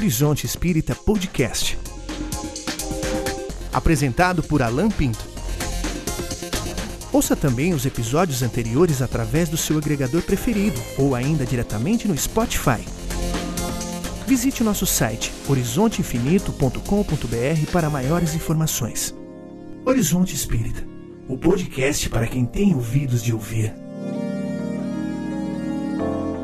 [0.00, 1.78] Horizonte Espírita Podcast.
[3.70, 5.22] Apresentado por Alan Pinto.
[7.12, 12.82] Ouça também os episódios anteriores através do seu agregador preferido ou ainda diretamente no Spotify.
[14.26, 19.14] Visite o nosso site horizonteinfinito.com.br para maiores informações.
[19.84, 20.82] Horizonte Espírita,
[21.28, 23.74] o podcast para quem tem ouvidos de ouvir.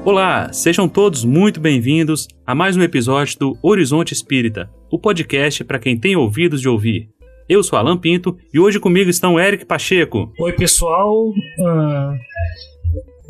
[0.07, 5.80] Olá, sejam todos muito bem-vindos a mais um episódio do Horizonte Espírita, o podcast para
[5.80, 7.11] quem tem ouvidos de ouvir.
[7.49, 10.32] Eu sou Alan Pinto e hoje comigo estão Eric Pacheco.
[10.39, 11.30] Oi, pessoal.
[11.30, 12.14] Uh,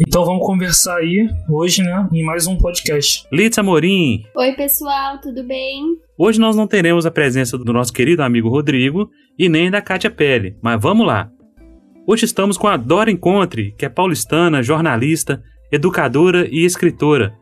[0.06, 3.26] então vamos conversar aí hoje, né, em mais um podcast.
[3.32, 4.26] Litz Amorim.
[4.36, 5.82] Oi, pessoal, tudo bem?
[6.18, 9.08] Hoje nós não teremos a presença do nosso querido amigo Rodrigo
[9.38, 11.30] e nem da Kátia Pelle, mas vamos lá.
[12.06, 17.34] Hoje estamos com a Dora Encontre, que é paulistana, jornalista, educadora e escritora.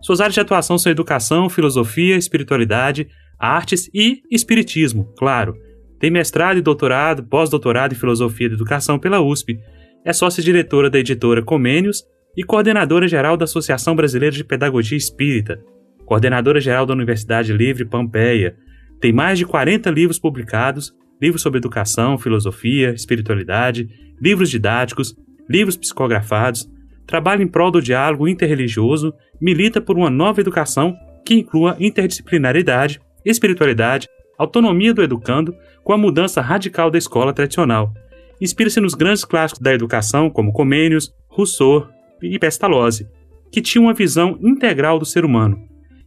[0.00, 3.08] Suas áreas de atuação são educação, filosofia, espiritualidade,
[3.38, 5.54] artes e espiritismo, claro.
[5.98, 9.58] Tem mestrado e doutorado, pós-doutorado em filosofia da educação pela USP.
[10.04, 12.02] É sócia-diretora da editora Comênios
[12.36, 15.58] e coordenadora geral da Associação Brasileira de Pedagogia Espírita,
[16.04, 18.54] coordenadora geral da Universidade Livre Pampeia.
[19.00, 23.88] Tem mais de 40 livros publicados, livros sobre educação, filosofia, espiritualidade,
[24.20, 25.16] livros didáticos,
[25.48, 26.68] livros psicografados,
[27.06, 34.08] trabalha em prol do diálogo interreligioso, milita por uma nova educação que inclua interdisciplinaridade, espiritualidade,
[34.38, 37.92] autonomia do educando com a mudança radical da escola tradicional.
[38.40, 41.88] Inspira-se nos grandes clássicos da educação como Comênios, Rousseau
[42.22, 43.08] e Pestalozzi,
[43.50, 45.58] que tinham uma visão integral do ser humano.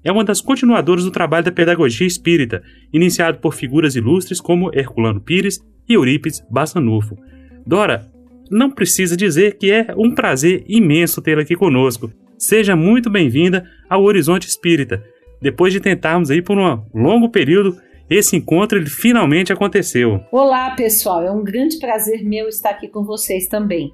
[0.03, 2.61] É uma das continuadoras do trabalho da pedagogia espírita,
[2.93, 7.17] iniciado por figuras ilustres como Herculano Pires e Eurípides Bassanufo.
[7.65, 8.09] Dora,
[8.49, 12.11] não precisa dizer que é um prazer imenso tê-la aqui conosco.
[12.37, 15.03] Seja muito bem-vinda ao Horizonte Espírita.
[15.41, 17.77] Depois de tentarmos aí por um longo período,
[18.09, 20.21] esse encontro ele finalmente aconteceu.
[20.31, 21.21] Olá, pessoal.
[21.21, 23.93] É um grande prazer meu estar aqui com vocês também.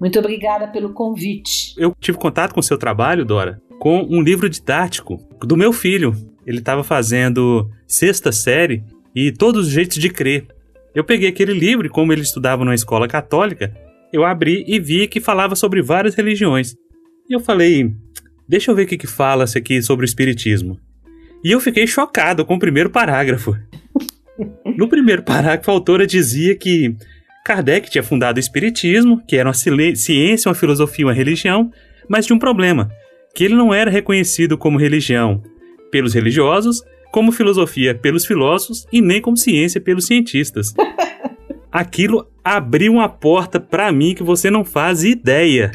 [0.00, 1.74] Muito obrigada pelo convite.
[1.78, 6.14] Eu tive contato com o seu trabalho, Dora, com um livro didático do meu filho.
[6.44, 8.82] Ele estava fazendo sexta série
[9.14, 10.46] e todos os jeitos de crer.
[10.94, 13.74] Eu peguei aquele livro como ele estudava numa escola católica,
[14.12, 16.76] eu abri e vi que falava sobre várias religiões.
[17.28, 17.92] E eu falei,
[18.48, 20.78] deixa eu ver o que, que fala isso aqui sobre o espiritismo.
[21.42, 23.56] E eu fiquei chocado com o primeiro parágrafo.
[24.76, 26.96] No primeiro parágrafo, a autora dizia que
[27.44, 31.70] Kardec tinha fundado o Espiritismo, que era uma ciência, uma filosofia, uma religião,
[32.08, 32.90] mas tinha um problema,
[33.32, 35.40] que ele não era reconhecido como religião
[35.92, 36.82] pelos religiosos,
[37.14, 40.74] como filosofia pelos filósofos e nem como ciência pelos cientistas.
[41.70, 45.70] Aquilo abriu uma porta para mim que você não faz ideia.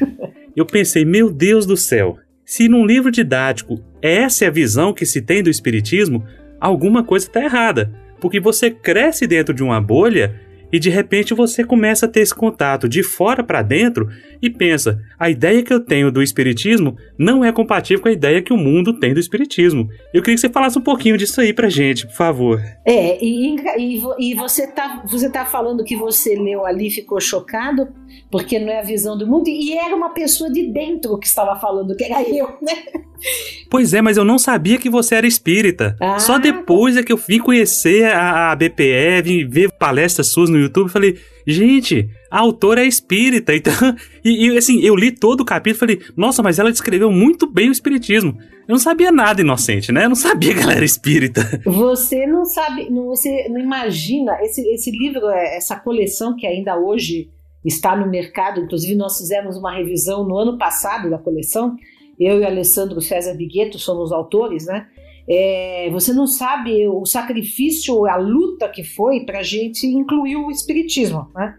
[0.53, 5.05] Eu pensei, meu Deus do céu, se num livro didático essa é a visão que
[5.05, 6.25] se tem do espiritismo,
[6.59, 7.89] alguma coisa está errada,
[8.19, 10.41] porque você cresce dentro de uma bolha
[10.71, 14.09] e de repente você começa a ter esse contato de fora para dentro
[14.41, 18.41] e pensa: a ideia que eu tenho do espiritismo não é compatível com a ideia
[18.41, 19.89] que o mundo tem do espiritismo.
[20.13, 22.61] Eu queria que você falasse um pouquinho disso aí pra gente, por favor.
[22.85, 27.19] É, e, e, e você tá, você tá falando que você leu ali e ficou
[27.19, 27.87] chocado,
[28.31, 31.59] porque não é a visão do mundo, e era uma pessoa de dentro que estava
[31.59, 32.73] falando, que era eu, né?
[33.69, 35.95] Pois é, mas eu não sabia que você era espírita.
[35.99, 40.49] Ah, Só depois é que eu vim conhecer a, a BPE, vim ver palestras suas
[40.49, 41.17] no YouTube falei,
[41.47, 43.53] gente, a autora é espírita.
[43.59, 43.73] Então,
[44.23, 47.69] e, e, assim, eu li todo o capítulo falei, nossa, mas ela descreveu muito bem
[47.69, 48.37] o espiritismo.
[48.67, 50.05] Eu não sabia nada inocente, né?
[50.05, 51.61] Eu não sabia que ela era espírita.
[51.65, 56.77] Você não sabe, não, você não imagina, esse, esse livro, é, essa coleção que ainda
[56.77, 57.29] hoje
[57.65, 61.75] está no mercado, inclusive nós fizemos uma revisão no ano passado da coleção,
[62.19, 64.87] eu e Alessandro César Bigueto somos autores, né?
[65.29, 70.49] É, você não sabe o sacrifício, a luta que foi para a gente incluir o
[70.49, 71.55] espiritismo, né?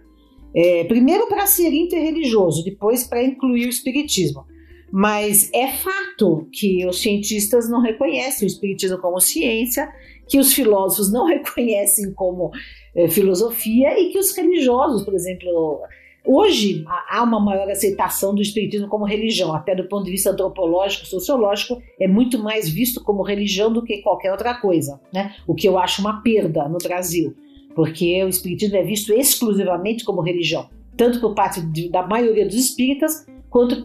[0.53, 4.45] É, primeiro para ser interreligioso, depois para incluir o espiritismo.
[4.93, 9.89] Mas é fato que os cientistas não reconhecem o espiritismo como ciência,
[10.29, 12.51] que os filósofos não reconhecem como
[12.97, 15.81] é, filosofia e que os religiosos, por exemplo,
[16.25, 21.07] Hoje há uma maior aceitação do espiritismo como religião, até do ponto de vista antropológico,
[21.07, 25.35] sociológico, é muito mais visto como religião do que qualquer outra coisa, né?
[25.47, 27.35] O que eu acho uma perda no Brasil,
[27.75, 32.55] porque o espiritismo é visto exclusivamente como religião, tanto por parte de, da maioria dos
[32.55, 33.83] espíritas quanto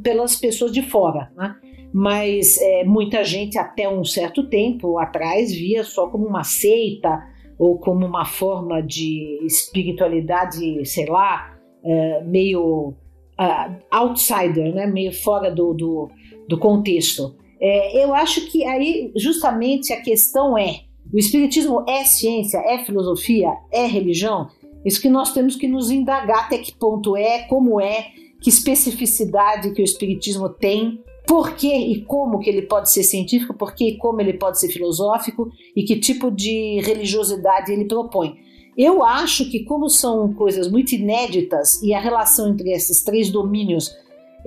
[0.00, 1.56] pelas pessoas de fora, né?
[1.90, 7.26] Mas é, muita gente até um certo tempo atrás via só como uma seita
[7.58, 12.94] ou como uma forma de espiritualidade, sei lá, é, meio
[13.38, 14.86] uh, outsider, né?
[14.86, 16.10] meio fora do, do,
[16.48, 17.36] do contexto.
[17.60, 20.80] É, eu acho que aí justamente a questão é:
[21.12, 24.48] o Espiritismo é ciência, é filosofia, é religião?
[24.84, 28.06] Isso que nós temos que nos indagar até que ponto é, como é,
[28.40, 33.52] que especificidade que o Espiritismo tem, por que e como que ele pode ser científico,
[33.52, 38.36] por que e como ele pode ser filosófico e que tipo de religiosidade ele propõe.
[38.78, 43.92] Eu acho que, como são coisas muito inéditas e a relação entre esses três domínios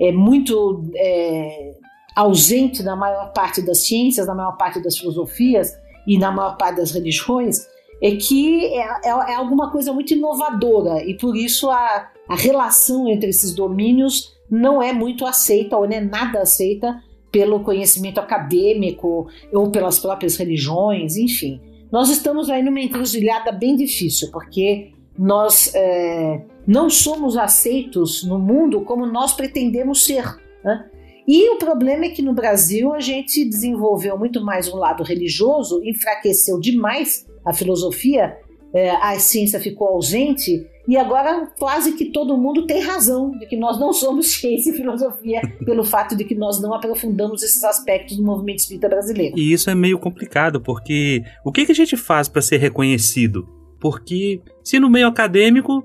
[0.00, 1.74] é muito é,
[2.16, 5.70] ausente na maior parte das ciências, na maior parte das filosofias
[6.06, 7.58] e na maior parte das religiões,
[8.02, 13.06] é que é, é, é alguma coisa muito inovadora e por isso a, a relação
[13.08, 19.26] entre esses domínios não é muito aceita ou não é nada aceita pelo conhecimento acadêmico
[19.52, 21.60] ou pelas próprias religiões, enfim.
[21.92, 28.80] Nós estamos aí numa encruzilhada bem difícil, porque nós é, não somos aceitos no mundo
[28.80, 30.24] como nós pretendemos ser.
[30.64, 30.88] Né?
[31.28, 35.82] E o problema é que no Brasil a gente desenvolveu muito mais um lado religioso,
[35.84, 38.38] enfraqueceu demais a filosofia,
[38.72, 43.56] é, a ciência ficou ausente, e agora quase que todo mundo tem razão de que
[43.56, 48.16] nós não somos ciência e filosofia pelo fato de que nós não aprofundamos esses aspectos
[48.16, 49.38] do movimento espírita brasileiro.
[49.38, 53.48] E isso é meio complicado, porque o que, a gente faz para ser reconhecido?
[53.80, 55.84] Porque se no meio acadêmico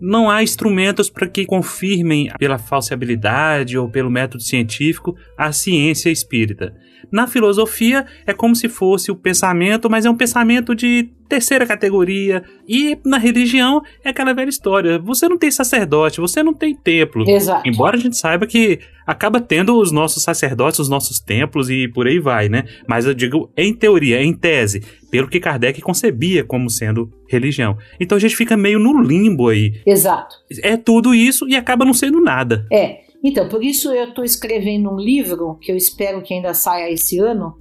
[0.00, 6.74] não há instrumentos para que confirmem pela falsibilidade ou pelo método científico a ciência espírita.
[7.10, 12.42] Na filosofia é como se fosse o pensamento, mas é um pensamento de terceira categoria.
[12.66, 17.28] E na religião é aquela velha história: você não tem sacerdote, você não tem templo.
[17.28, 17.68] Exato.
[17.68, 22.06] Embora a gente saiba que acaba tendo os nossos sacerdotes, os nossos templos e por
[22.06, 22.64] aí vai, né?
[22.86, 27.76] Mas eu digo em teoria, em tese, pelo que Kardec concebia como sendo religião.
[28.00, 29.80] Então a gente fica meio no limbo aí.
[29.86, 30.36] Exato.
[30.62, 32.66] É tudo isso e acaba não sendo nada.
[32.72, 33.07] É.
[33.22, 37.18] Então, por isso eu estou escrevendo um livro que eu espero que ainda saia esse
[37.18, 37.56] ano,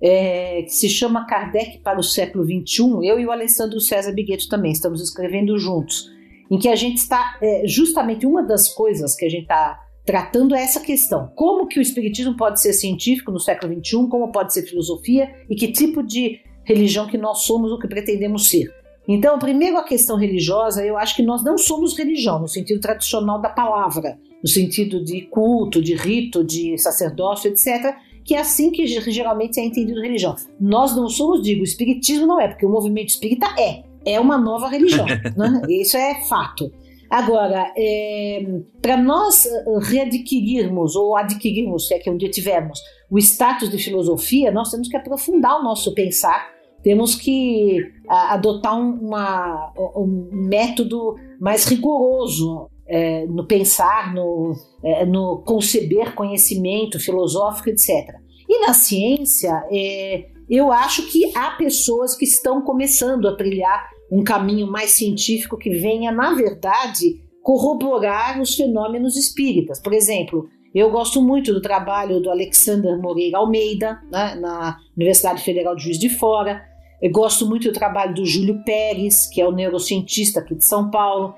[0.00, 3.06] é, que se chama Kardec para o século XXI.
[3.06, 6.10] Eu e o Alessandro César Bigueto também estamos escrevendo juntos,
[6.50, 10.54] em que a gente está é, justamente uma das coisas que a gente está tratando
[10.54, 14.54] é essa questão: como que o espiritismo pode ser científico no século XXI, como pode
[14.54, 18.72] ser filosofia e que tipo de religião que nós somos ou que pretendemos ser.
[19.06, 23.38] Então, primeiro a questão religiosa, eu acho que nós não somos religião no sentido tradicional
[23.38, 28.86] da palavra no sentido de culto, de rito, de sacerdócio, etc., que é assim que
[28.86, 30.36] geralmente é entendido religião.
[30.60, 34.36] Nós não somos, digo, o espiritismo não é, porque o movimento espírita é, é uma
[34.36, 35.62] nova religião, né?
[35.70, 36.70] isso é fato.
[37.08, 38.44] Agora, é,
[38.82, 42.80] para nós eh, readquirirmos ou adquirirmos, se é que um dia tivermos,
[43.10, 46.50] o status de filosofia, nós temos que aprofundar o nosso pensar,
[46.82, 55.42] temos que adotar um, uma, um método mais rigoroso é, no pensar, no, é, no
[55.44, 58.14] conceber conhecimento filosófico, etc.
[58.48, 64.22] E na ciência, é, eu acho que há pessoas que estão começando a trilhar um
[64.22, 69.80] caminho mais científico que venha, na verdade, corroborar os fenômenos espíritas.
[69.80, 75.76] Por exemplo, eu gosto muito do trabalho do Alexander Moreira Almeida, né, na Universidade Federal
[75.76, 76.62] de Juiz de Fora.
[77.00, 80.90] Eu gosto muito do trabalho do Júlio Pérez, que é o neurocientista aqui de São
[80.90, 81.34] Paulo.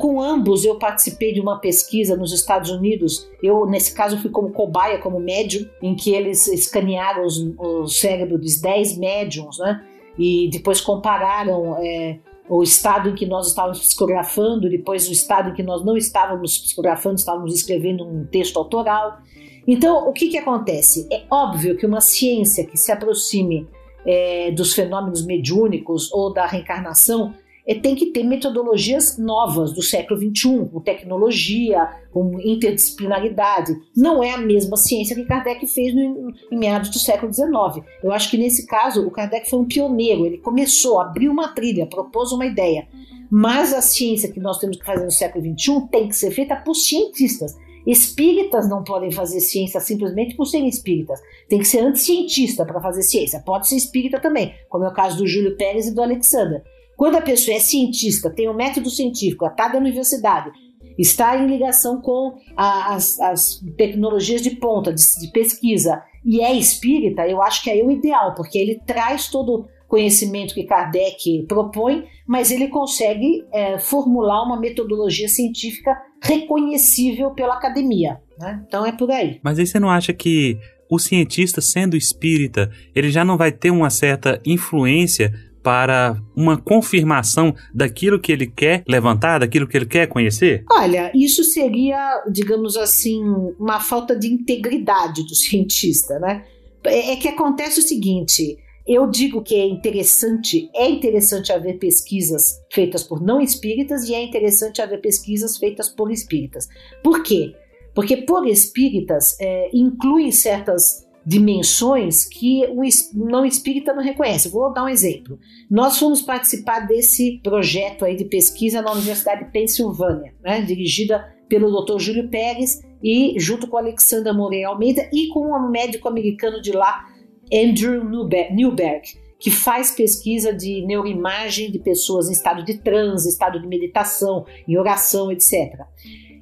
[0.00, 3.28] Com ambos eu participei de uma pesquisa nos Estados Unidos.
[3.42, 8.38] Eu, nesse caso, fui como cobaia, como médium, em que eles escanearam os, o cérebro
[8.38, 9.84] dos 10 médiums, né?
[10.18, 15.54] E depois compararam é, o estado em que nós estávamos psicografando, depois o estado em
[15.54, 19.18] que nós não estávamos psicografando, estávamos escrevendo um texto autoral.
[19.66, 21.08] Então, o que, que acontece?
[21.10, 23.68] É óbvio que uma ciência que se aproxime
[24.06, 27.34] é, dos fenômenos mediúnicos ou da reencarnação
[27.74, 33.76] tem que ter metodologias novas do século XXI, com tecnologia, com interdisciplinaridade.
[33.96, 37.84] Não é a mesma ciência que Kardec fez no, em meados do século XIX.
[38.02, 41.86] Eu acho que nesse caso o Kardec foi um pioneiro, ele começou, abriu uma trilha,
[41.86, 42.86] propôs uma ideia.
[43.28, 46.54] Mas a ciência que nós temos que fazer no século XXI tem que ser feita
[46.54, 47.56] por cientistas.
[47.84, 51.20] Espíritas não podem fazer ciência simplesmente por serem espíritas.
[51.48, 53.40] Tem que ser anticientista para fazer ciência.
[53.40, 56.62] Pode ser espírita também, como é o caso do Júlio Pérez e do Alexander.
[56.96, 60.50] Quando a pessoa é cientista, tem um método científico, está da universidade,
[60.98, 66.52] está em ligação com a, as, as, tecnologias de ponta, de, de, pesquisa, e é
[66.54, 71.44] espírita, eu acho que é o ideal, porque ele traz todo o conhecimento que Kardec
[71.46, 78.20] propõe, mas ele consegue é, formular uma metodologia científica reconhecível pela academia.
[78.38, 78.64] Né?
[78.66, 79.38] Então é por aí.
[79.42, 80.58] Mas aí você não acha que
[80.90, 85.32] o cientista, sendo espírita, ele já não vai ter uma certa influência
[85.66, 90.64] para uma confirmação daquilo que ele quer levantar, daquilo que ele quer conhecer?
[90.70, 93.20] Olha, isso seria, digamos assim,
[93.58, 96.44] uma falta de integridade do cientista, né?
[96.84, 98.56] É, é que acontece o seguinte:
[98.86, 104.22] eu digo que é interessante, é interessante haver pesquisas feitas por não espíritas e é
[104.22, 106.68] interessante haver pesquisas feitas por espíritas.
[107.02, 107.56] Por quê?
[107.92, 112.82] Porque por espíritas é, incluem certas dimensões que o
[113.14, 114.48] não espírita não reconhece.
[114.48, 115.38] Vou dar um exemplo.
[115.68, 121.84] Nós fomos participar desse projeto aí de pesquisa na Universidade de Pensilvânia, né, dirigida pelo
[121.84, 121.98] Dr.
[121.98, 127.04] Júlio Pérez e junto com Alexandra Moreira Almeida e com um médico americano de lá,
[127.52, 133.66] Andrew Newberg, que faz pesquisa de neuroimagem de pessoas em estado de transe, estado de
[133.66, 135.80] meditação, em oração, etc.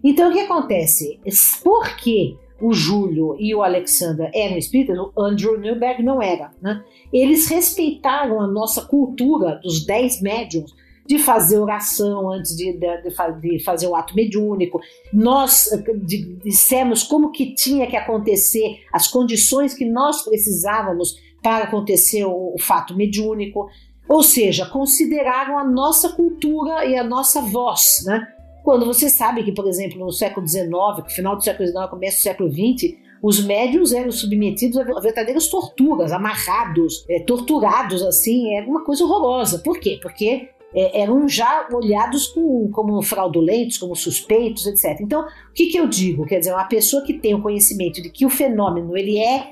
[0.03, 1.19] Então, o que acontece?
[1.63, 6.51] Por que o Júlio e o Alexander eram espíritas, o Andrew Newberg não era.
[6.63, 6.83] Né?
[7.13, 10.75] Eles respeitaram a nossa cultura dos dez médiums
[11.07, 14.81] de fazer oração antes de, de, de fazer o ato mediúnico.
[15.13, 15.69] Nós
[16.07, 22.55] de, dissemos como que tinha que acontecer, as condições que nós precisávamos para acontecer o,
[22.55, 23.69] o fato mediúnico.
[24.09, 28.27] Ou seja, consideraram a nossa cultura e a nossa voz, né?
[28.65, 32.17] Quando você sabe que, por exemplo, no século XIX, no final do século XIX, começo
[32.17, 38.63] do século XX, os médios eram submetidos a verdadeiras torturas, amarrados, é, torturados assim, é
[38.63, 39.59] uma coisa horrorosa.
[39.59, 39.99] Por quê?
[40.01, 44.99] Porque é, eram já olhados com, como fraudulentos, como suspeitos, etc.
[44.99, 46.25] Então, o que, que eu digo?
[46.25, 49.47] Quer dizer, uma pessoa que tem o conhecimento de que o fenômeno ele é,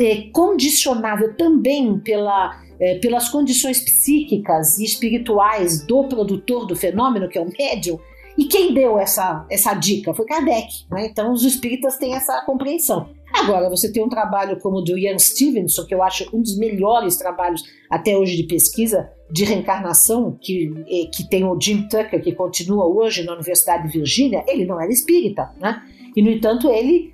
[0.00, 7.36] é condicionável também pela, é, pelas condições psíquicas e espirituais do produtor do fenômeno, que
[7.36, 8.00] é o médium,
[8.36, 10.12] e quem deu essa, essa dica?
[10.12, 10.68] Foi Kardec.
[10.90, 11.06] Né?
[11.06, 13.08] Então os espíritas têm essa compreensão.
[13.32, 16.56] Agora, você tem um trabalho como o do Ian Stevenson, que eu acho um dos
[16.56, 22.22] melhores trabalhos até hoje de pesquisa de reencarnação, que, eh, que tem o Jim Tucker,
[22.22, 25.82] que continua hoje na Universidade de Virgínia, ele não era espírita, né?
[26.14, 27.12] E, no entanto, ele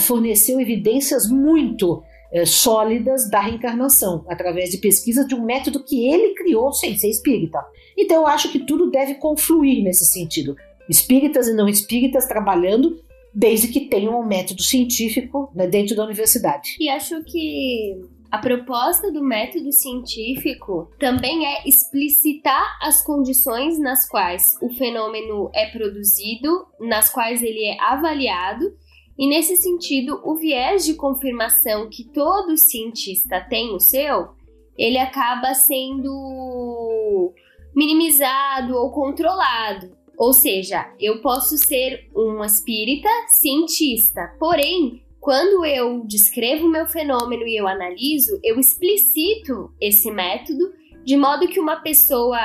[0.00, 2.02] forneceu evidências muito
[2.34, 7.08] é, sólidas da reencarnação, através de pesquisa de um método que ele criou sem ser
[7.08, 7.64] espírita.
[7.96, 10.56] Então eu acho que tudo deve confluir nesse sentido.
[10.88, 13.00] Espíritas e não espíritas trabalhando
[13.32, 16.76] desde que tenham um método científico né, dentro da universidade.
[16.80, 18.00] E acho que
[18.30, 25.66] a proposta do método científico também é explicitar as condições nas quais o fenômeno é
[25.66, 28.74] produzido, nas quais ele é avaliado
[29.18, 34.30] e nesse sentido, o viés de confirmação que todo cientista tem no seu,
[34.76, 37.32] ele acaba sendo
[37.74, 39.96] minimizado ou controlado.
[40.16, 47.46] Ou seja, eu posso ser um espírita cientista, porém, quando eu descrevo o meu fenômeno
[47.46, 50.72] e eu analiso, eu explicito esse método
[51.04, 52.38] de modo que uma pessoa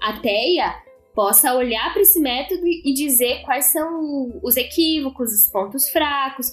[0.00, 0.74] ateia
[1.18, 6.46] possa olhar para esse método e dizer quais são os equívocos, os pontos fracos,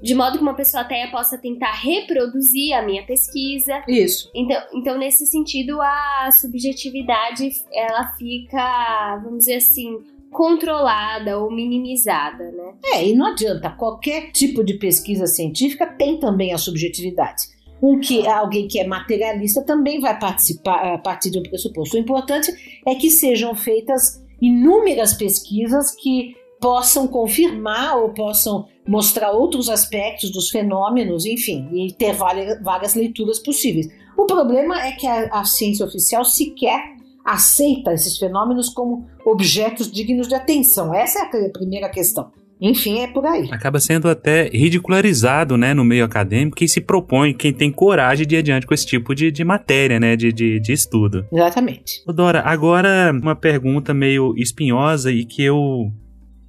[0.00, 3.82] de modo que uma pessoa até possa tentar reproduzir a minha pesquisa.
[3.88, 4.30] Isso.
[4.32, 9.98] Então, então nesse sentido, a subjetividade ela fica, vamos dizer assim,
[10.30, 12.74] controlada ou minimizada, né?
[12.94, 17.48] É, e não adianta, qualquer tipo de pesquisa científica tem também a subjetividade
[17.82, 21.96] um que alguém que é materialista também vai participar a partir de um pressuposto.
[21.96, 22.52] O importante
[22.86, 30.48] é que sejam feitas inúmeras pesquisas que possam confirmar ou possam mostrar outros aspectos dos
[30.48, 33.88] fenômenos, enfim, e ter várias, várias leituras possíveis.
[34.16, 36.80] O problema é que a, a ciência oficial sequer
[37.24, 40.94] aceita esses fenômenos como objetos dignos de atenção.
[40.94, 42.30] Essa é a primeira questão.
[42.62, 43.48] Enfim, é por aí.
[43.50, 48.36] Acaba sendo até ridicularizado, né, no meio acadêmico, quem se propõe, quem tem coragem de
[48.36, 51.26] ir adiante com esse tipo de, de matéria, né, de, de, de estudo.
[51.32, 52.04] Exatamente.
[52.06, 55.90] Dora, agora uma pergunta meio espinhosa e que eu,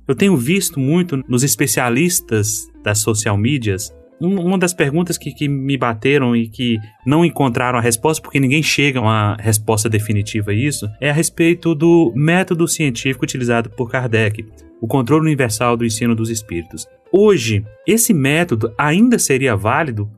[0.07, 3.91] eu tenho visto muito nos especialistas das social medias,
[4.27, 8.63] uma das perguntas que, que, me bateram e que não encontraram a resposta, porque ninguém
[8.63, 13.89] chega a uma resposta definitiva a isso, é a respeito do método científico utilizado por
[13.89, 14.45] Kardec
[14.81, 16.85] o controle universal do ensino dos espíritos.
[17.11, 20.09] Hoje, esse método ainda seria válido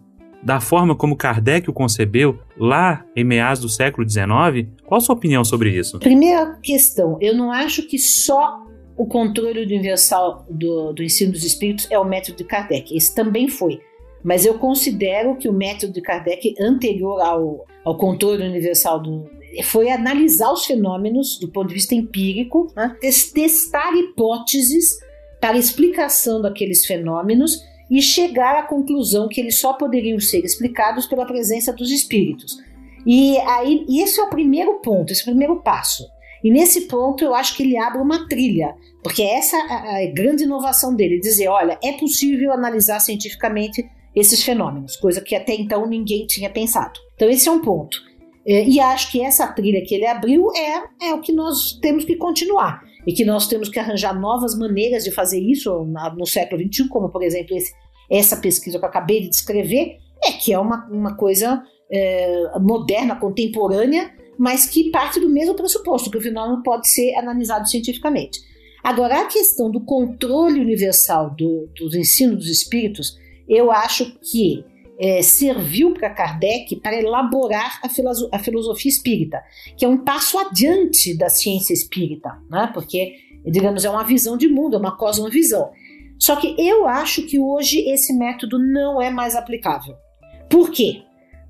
[0.42, 4.70] da forma como Kardec o concebeu lá em meados do século XIX?
[4.86, 6.00] Qual a sua opinião sobre isso?
[6.00, 8.64] Primeira questão, eu não acho que só
[8.98, 12.96] o controle universal do, do ensino dos espíritos é o método de Kardec.
[12.96, 13.80] Esse também foi.
[14.26, 19.30] Mas eu considero que o método de Kardec anterior ao, ao controle universal do,
[19.64, 22.98] foi analisar os fenômenos do ponto de vista empírico, né?
[23.00, 24.98] testar hipóteses
[25.40, 31.28] para explicação daqueles fenômenos e chegar à conclusão que eles só poderiam ser explicados pela
[31.28, 32.58] presença dos espíritos.
[33.06, 36.04] E aí, esse é o primeiro ponto, esse é o primeiro passo.
[36.44, 40.46] E nesse ponto eu acho que ele abre uma trilha, porque essa é a grande
[40.46, 46.26] inovação dele, dizer, olha, é possível analisar cientificamente esses fenômenos, coisa que até então ninguém
[46.26, 47.00] tinha pensado.
[47.16, 48.02] Então, esse é um ponto.
[48.48, 52.06] É, e acho que essa trilha que ele abriu é, é o que nós temos
[52.06, 52.82] que continuar.
[53.06, 55.86] E que nós temos que arranjar novas maneiras de fazer isso
[56.18, 57.72] no século XXI, como, por exemplo, esse,
[58.10, 63.16] essa pesquisa que eu acabei de descrever, é que é uma, uma coisa é, moderna,
[63.16, 68.40] contemporânea, mas que parte do mesmo pressuposto, que o fenômeno pode ser analisado cientificamente.
[68.84, 74.64] Agora, a questão do controle universal do, do ensino dos espíritos, eu acho que
[75.00, 79.44] é, serviu para Kardec para elaborar a, filoso a, filosofia espírita,
[79.78, 82.70] que é um passo adiante da ciência espírita, né?
[82.74, 85.72] porque, digamos, é uma visão de mundo, é uma cosmovisão.
[86.18, 89.96] Só que eu acho que hoje esse método não é mais aplicável.
[90.50, 91.02] Por quê?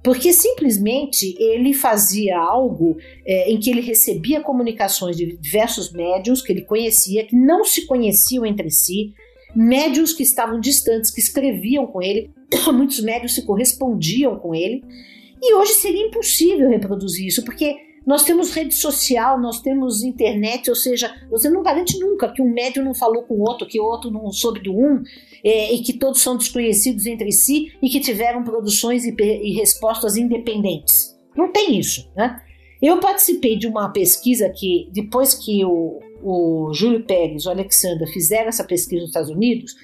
[0.04, 6.52] Porque simplesmente ele fazia algo é, em que ele recebia comunicações de diversos médiums que
[6.52, 9.14] ele conhecia, que não se conheciam entre si,
[9.56, 12.32] médiums que estavam distantes, que escreviam com ele,
[12.74, 14.84] muitos médiums se correspondiam com ele.
[15.42, 20.76] E hoje seria impossível reproduzir isso, porque nós temos rede social, nós temos internet, ou
[20.76, 23.84] seja, você não garante nunca que um médium não falou com o outro, que o
[23.84, 25.02] outro não soube do um,
[25.44, 30.16] é, e que todos são desconhecidos entre si e que tiveram produções e, e respostas
[30.18, 31.16] independentes.
[31.36, 32.40] Não tem isso, né?
[32.82, 38.50] Eu participei de uma pesquisa que, depois que o, o Júlio Pérez, o Alexandre fizeram
[38.50, 39.76] essa pesquisa nos Estados Unidos,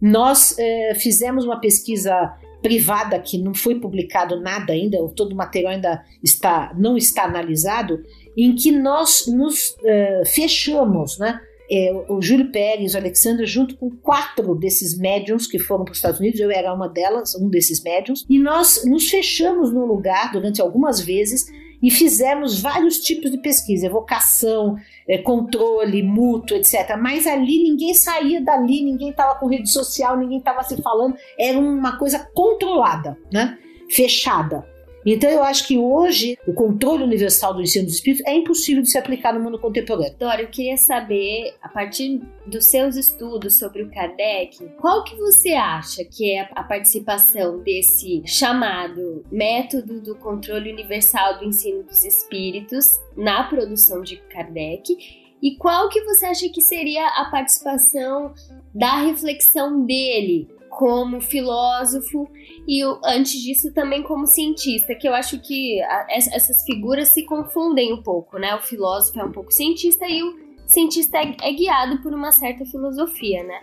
[0.00, 5.72] nós é, fizemos uma pesquisa privada que não foi publicado nada ainda, todo o material
[5.72, 8.02] ainda está, não está analisado,
[8.36, 11.40] em que nós nos uh, fechamos, né?
[11.72, 15.98] É, o Júlio Pérez, o Alexandre, junto com quatro desses médiums que foram para os
[15.98, 20.32] Estados Unidos, eu era uma delas, um desses médiums, e nós nos fechamos num lugar
[20.32, 21.46] durante algumas vezes
[21.82, 24.76] e fizemos vários tipos de pesquisa, evocação,
[25.08, 26.96] é, controle mútuo, etc.
[26.98, 31.58] Mas ali ninguém saía dali, ninguém estava com rede social, ninguém estava se falando, era
[31.58, 33.58] uma coisa controlada, né?
[33.90, 34.64] fechada.
[35.04, 38.90] Então eu acho que hoje o controle universal do ensino dos espíritos é impossível de
[38.90, 40.14] se aplicar no mundo contemporâneo.
[40.18, 45.52] Dora, eu queria saber, a partir dos seus estudos sobre o Kardec, qual que você
[45.52, 52.86] acha que é a participação desse chamado método do controle universal do ensino dos espíritos
[53.16, 54.96] na produção de Kardec?
[55.42, 58.34] E qual que você acha que seria a participação
[58.74, 62.26] da reflexão dele como filósofo
[62.66, 68.02] e antes disso também como cientista, que eu acho que essas figuras se confundem um
[68.02, 68.54] pouco, né?
[68.54, 72.64] O filósofo é um pouco cientista e o cientista é, é guiado por uma certa
[72.64, 73.60] filosofia, né?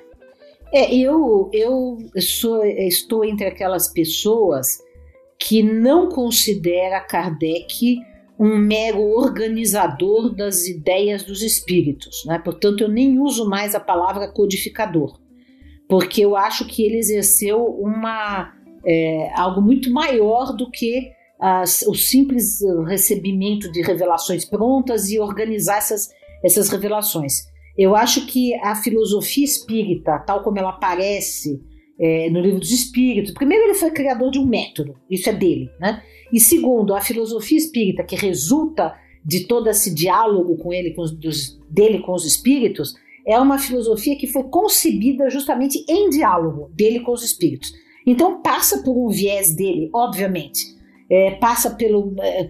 [0.74, 4.80] É, eu, eu sou, estou entre aquelas pessoas
[5.40, 8.00] que não considera Kardec
[8.38, 12.38] um mero organizador das ideias dos espíritos, né?
[12.38, 15.18] Portanto, eu nem uso mais a palavra codificador
[15.88, 18.54] porque eu acho que ele exerceu uma
[18.86, 25.78] é, algo muito maior do que as, o simples recebimento de revelações prontas e organizar
[25.78, 26.10] essas,
[26.44, 27.46] essas revelações.
[27.78, 31.62] Eu acho que a filosofia espírita, tal como ela aparece
[32.00, 35.70] é, no livro dos Espíritos, primeiro ele foi criador de um método, isso é dele,
[35.80, 36.02] né?
[36.34, 41.12] E segundo, a filosofia espírita que resulta de todo esse diálogo com ele, com os,
[41.12, 42.96] dos, dele com os espíritos,
[43.28, 47.74] é uma filosofia que foi concebida justamente em diálogo dele com os espíritos.
[48.06, 50.64] Então passa por um viés dele, obviamente,
[51.10, 52.50] é, passa pelo é,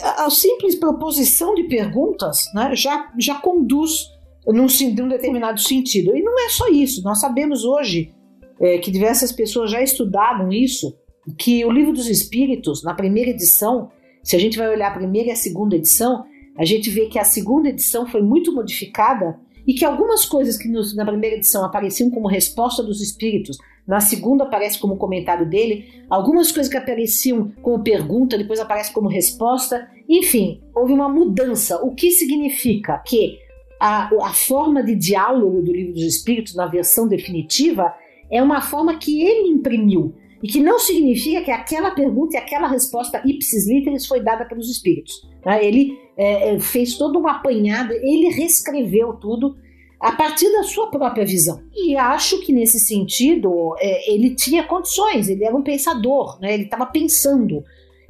[0.00, 4.06] a simples proposição de perguntas, né, já já conduz
[4.46, 6.16] num, num, determinado sentido.
[6.16, 7.02] E não é só isso.
[7.02, 8.14] Nós sabemos hoje
[8.60, 10.96] é, que diversas pessoas já estudaram isso,
[11.36, 13.90] que o livro dos Espíritos, na primeira edição,
[14.22, 16.24] se a gente vai olhar a primeira e a segunda edição,
[16.56, 20.68] a gente vê que a segunda edição foi muito modificada e que algumas coisas que
[20.68, 26.04] nos, na primeira edição apareciam como resposta dos espíritos, na segunda aparece como comentário dele,
[26.08, 31.82] algumas coisas que apareciam como pergunta, depois aparece como resposta, enfim, houve uma mudança.
[31.82, 33.38] O que significa que
[33.80, 37.92] a, a forma de diálogo do livro dos espíritos, na versão definitiva,
[38.30, 40.14] é uma forma que ele imprimiu.
[40.42, 44.68] E que não significa que aquela pergunta e aquela resposta ipsis literis foi dada pelos
[44.68, 45.28] espíritos.
[45.44, 45.64] Né?
[45.64, 49.56] Ele é, é, fez todo um apanhado, ele reescreveu tudo
[49.98, 51.62] a partir da sua própria visão.
[51.74, 56.54] E acho que nesse sentido é, ele tinha condições, ele era um pensador, né?
[56.54, 57.62] ele estava pensando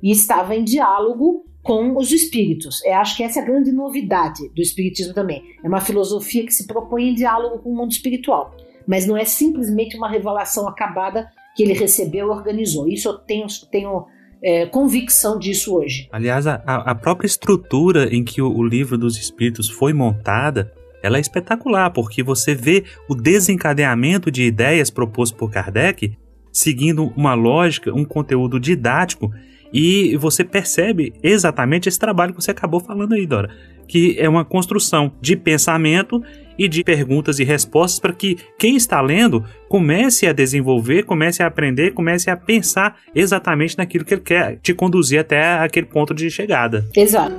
[0.03, 2.85] e estava em diálogo com os espíritos.
[2.85, 5.43] Eu acho que essa é a grande novidade do espiritismo também.
[5.63, 9.25] É uma filosofia que se propõe em diálogo com o mundo espiritual, mas não é
[9.25, 12.89] simplesmente uma revelação acabada que ele recebeu e organizou.
[12.89, 14.07] Isso eu tenho, tenho
[14.43, 16.09] é, convicção disso hoje.
[16.11, 21.17] Aliás, a, a própria estrutura em que o, o livro dos Espíritos foi montada ela
[21.17, 26.17] é espetacular, porque você vê o desencadeamento de ideias proposto por Kardec
[26.53, 29.33] seguindo uma lógica, um conteúdo didático
[29.73, 33.51] e você percebe exatamente esse trabalho que você acabou falando aí, Dora,
[33.89, 36.23] que é uma construção de pensamento
[36.59, 41.47] e de perguntas e respostas para que quem está lendo comece a desenvolver, comece a
[41.47, 46.31] aprender, comece a pensar exatamente naquilo que ele quer te conduzir até aquele ponto de
[46.31, 46.87] chegada.
[46.95, 47.35] Exato.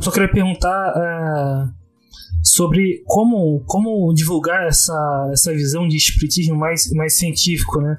[0.00, 1.84] Só queria perguntar uh,
[2.42, 7.96] sobre como, como divulgar essa, essa visão de espiritismo mais, mais científico, né?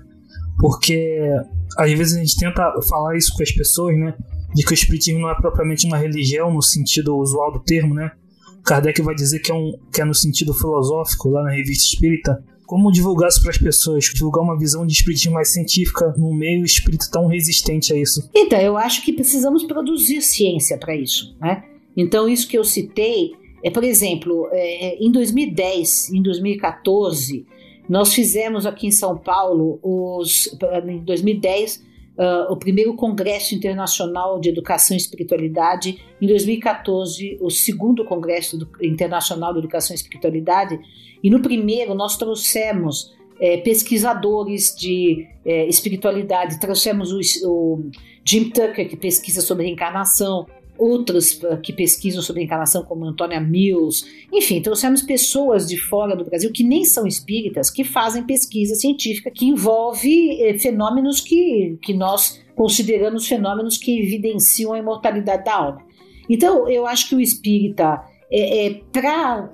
[0.59, 1.19] Porque
[1.77, 4.13] às vezes a gente tenta falar isso com as pessoas, né?
[4.55, 8.11] De que o espiritismo não é propriamente uma religião no sentido usual do termo, né?
[8.63, 12.43] Kardec vai dizer que é, um, que é no sentido filosófico, lá na revista espírita.
[12.65, 14.05] Como divulgar isso para as pessoas?
[14.05, 18.27] Divulgar uma visão de espiritismo mais científica num meio espírita tão resistente a isso?
[18.33, 21.63] Então, eu acho que precisamos produzir ciência para isso, né?
[21.95, 23.33] Então, isso que eu citei
[23.65, 27.47] é, por exemplo, é, em 2010, em 2014,
[27.89, 30.55] nós fizemos aqui em São Paulo, os,
[30.87, 31.83] em 2010,
[32.17, 39.53] uh, o primeiro Congresso Internacional de Educação e Espiritualidade, em 2014, o segundo Congresso Internacional
[39.53, 40.79] de Educação e Espiritualidade,
[41.23, 47.89] e no primeiro nós trouxemos é, pesquisadores de é, espiritualidade, trouxemos o, o
[48.23, 50.47] Jim Tucker, que pesquisa sobre reencarnação,
[50.77, 54.05] outras ah, que pesquisam sobre encarnação, como Antônia Mills.
[54.31, 59.31] Enfim, trouxemos pessoas de fora do Brasil que nem são espíritas, que fazem pesquisa científica
[59.31, 65.81] que envolve eh, fenômenos que, que nós consideramos fenômenos que evidenciam a imortalidade da alma.
[66.29, 69.51] Então, eu acho que o espírita é, é pra,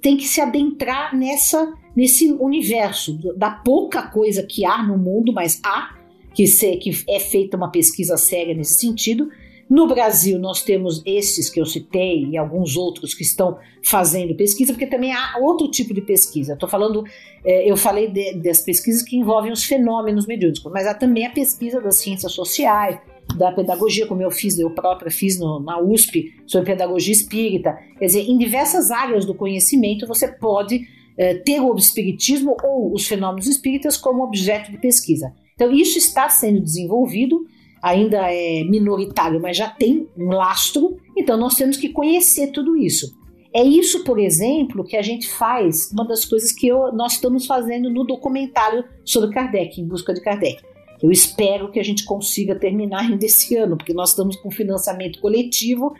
[0.00, 5.60] tem que se adentrar nessa, nesse universo da pouca coisa que há no mundo, mas
[5.64, 5.96] há
[6.34, 9.28] que, ser, que é feita uma pesquisa séria nesse sentido
[9.68, 14.72] no Brasil, nós temos esses que eu citei e alguns outros que estão fazendo pesquisa,
[14.72, 16.54] porque também há outro tipo de pesquisa.
[16.54, 17.04] Estou falando,
[17.44, 21.30] é, eu falei de, das pesquisas que envolvem os fenômenos mediúnicos, mas há também a
[21.30, 22.98] pesquisa das ciências sociais,
[23.36, 27.78] da pedagogia, como eu fiz, eu própria fiz no, na USP, sobre pedagogia espírita.
[27.98, 30.80] Quer dizer, em diversas áreas do conhecimento você pode
[31.18, 35.30] é, ter o espiritismo ou os fenômenos espíritas como objeto de pesquisa.
[35.54, 37.44] Então, isso está sendo desenvolvido
[37.82, 43.16] ainda é minoritário, mas já tem um lastro, então nós temos que conhecer tudo isso.
[43.54, 47.46] É isso, por exemplo, que a gente faz, uma das coisas que eu, nós estamos
[47.46, 50.62] fazendo no documentário sobre Kardec, Em Busca de Kardec.
[51.02, 55.20] Eu espero que a gente consiga terminar ainda esse ano, porque nós estamos com financiamento
[55.20, 55.94] coletivo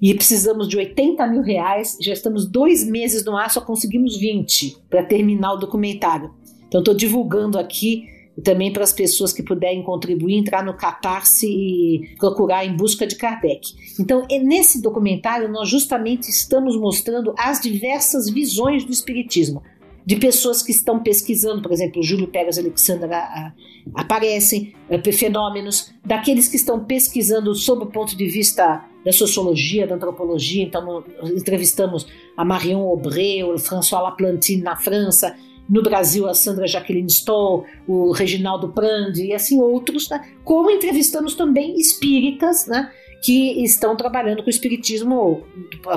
[0.00, 1.96] e precisamos de 80 mil reais.
[2.00, 6.30] Já estamos dois meses no ar, só conseguimos 20 para terminar o documentário.
[6.66, 8.06] Então, estou divulgando aqui
[8.38, 13.04] e também para as pessoas que puderem contribuir, entrar no Catarse e procurar em busca
[13.04, 13.74] de Kardec.
[13.98, 19.60] Então, nesse documentário, nós justamente estamos mostrando as diversas visões do Espiritismo.
[20.06, 23.52] De pessoas que estão pesquisando, por exemplo, Júlio Pérez e Alexandra
[23.92, 29.96] aparecem, é, fenômenos, daqueles que estão pesquisando sob o ponto de vista da sociologia, da
[29.96, 30.62] antropologia.
[30.62, 35.36] Então, entrevistamos a Marion Aubray, o François Laplantine na França,
[35.68, 40.20] no Brasil a Sandra Jacqueline Stoll, o Reginaldo Prandi e assim outros, né?
[40.44, 42.90] como entrevistamos também espíritas né?
[43.22, 45.44] que estão trabalhando com o espiritismo,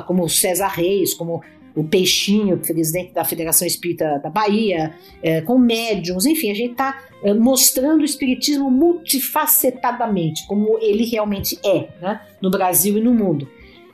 [0.05, 1.41] como César Reis, como
[1.73, 7.01] o Peixinho, presidente da Federação Espírita da Bahia, é, com médiums, enfim, a gente está
[7.23, 12.21] é, mostrando o espiritismo multifacetadamente, como ele realmente é, né?
[12.41, 13.47] no Brasil e no mundo.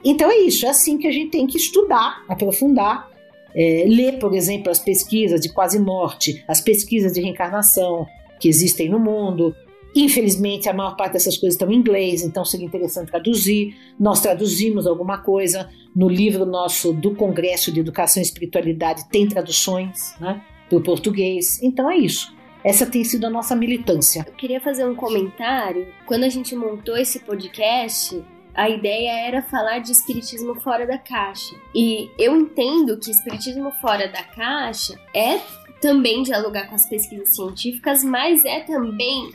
[0.03, 3.11] Então é isso, é assim que a gente tem que estudar, aprofundar
[3.57, 8.05] é, ler, por exemplo, as pesquisas de quase morte, as pesquisas de reencarnação
[8.39, 9.55] que existem no mundo.
[9.95, 13.75] Infelizmente, a maior parte dessas coisas estão em inglês, então seria interessante traduzir.
[13.99, 15.67] Nós traduzimos alguma coisa.
[15.95, 20.39] No livro nosso do Congresso de Educação e Espiritualidade tem traduções né,
[20.69, 21.59] para o português.
[21.63, 22.31] Então é isso.
[22.63, 24.23] Essa tem sido a nossa militância.
[24.27, 25.87] Eu queria fazer um comentário.
[26.05, 28.23] Quando a gente montou esse podcast,
[28.57, 31.55] a ideia era falar de espiritismo fora da caixa.
[31.75, 35.39] E eu entendo que espiritismo fora da caixa é
[35.79, 39.31] também dialogar com as pesquisas científicas, mas é também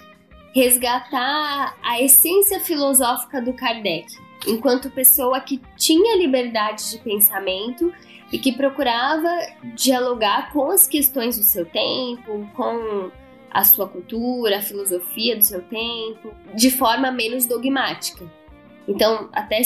[0.52, 4.12] resgatar a essência filosófica do Kardec,
[4.44, 7.94] enquanto pessoa que tinha liberdade de pensamento
[8.32, 9.30] e que procurava
[9.76, 13.08] dialogar com as questões do seu tempo, com
[13.52, 18.41] a sua cultura, a filosofia do seu tempo, de forma menos dogmática.
[18.86, 19.62] Então, até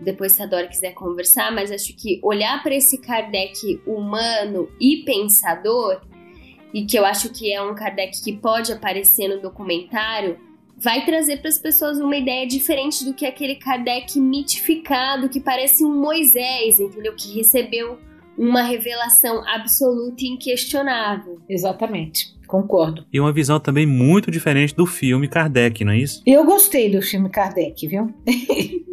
[0.00, 5.04] depois se a Dora quiser conversar, mas acho que olhar para esse Kardec humano e
[5.04, 6.00] pensador,
[6.72, 10.38] e que eu acho que é um Kardec que pode aparecer no documentário,
[10.76, 15.84] vai trazer para as pessoas uma ideia diferente do que aquele Kardec mitificado, que parece
[15.84, 17.14] um Moisés, entendeu?
[17.14, 17.98] Que recebeu
[18.38, 21.38] uma revelação absoluta e inquestionável.
[21.48, 22.34] Exatamente.
[22.50, 23.06] Concordo.
[23.12, 26.20] E uma visão também muito diferente do filme Kardec, não é isso?
[26.26, 28.12] Eu gostei do filme Kardec, viu?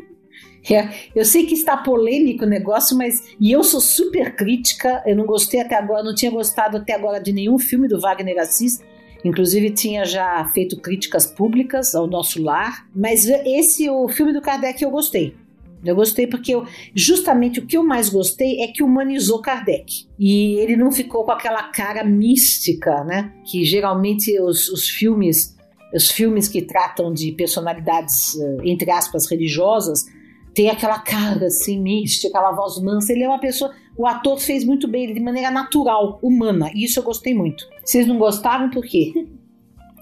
[0.69, 3.23] É, eu sei que está polêmico o negócio, mas.
[3.39, 5.01] E eu sou super crítica.
[5.05, 8.37] Eu não gostei até agora, não tinha gostado até agora de nenhum filme do Wagner
[8.37, 8.83] Assis.
[9.23, 12.85] Inclusive tinha já feito críticas públicas ao nosso lar.
[12.93, 15.37] Mas esse, o filme do Kardec, eu gostei.
[15.83, 20.07] Eu gostei porque eu, justamente o que eu mais gostei é que humanizou Kardec.
[20.17, 23.33] E ele não ficou com aquela cara mística, né?
[23.45, 25.55] Que geralmente os, os filmes,
[25.93, 30.05] os filmes que tratam de personalidades, eh, entre aspas, religiosas,
[30.53, 33.13] tem aquela cara assim, mística, aquela voz mansa.
[33.13, 33.71] Ele é uma pessoa.
[33.95, 36.71] O ator fez muito bem, de maneira natural, humana.
[36.73, 37.63] E isso eu gostei muito.
[37.85, 39.13] Vocês não gostaram por quê?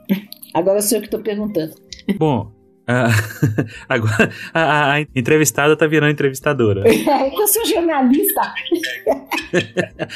[0.54, 1.76] Agora sou eu que estou perguntando.
[2.18, 2.55] Bom,
[2.88, 6.84] Uh, agora a, a, entrevistada tá virando entrevistadora.
[6.88, 8.42] É, eu sou jornalista.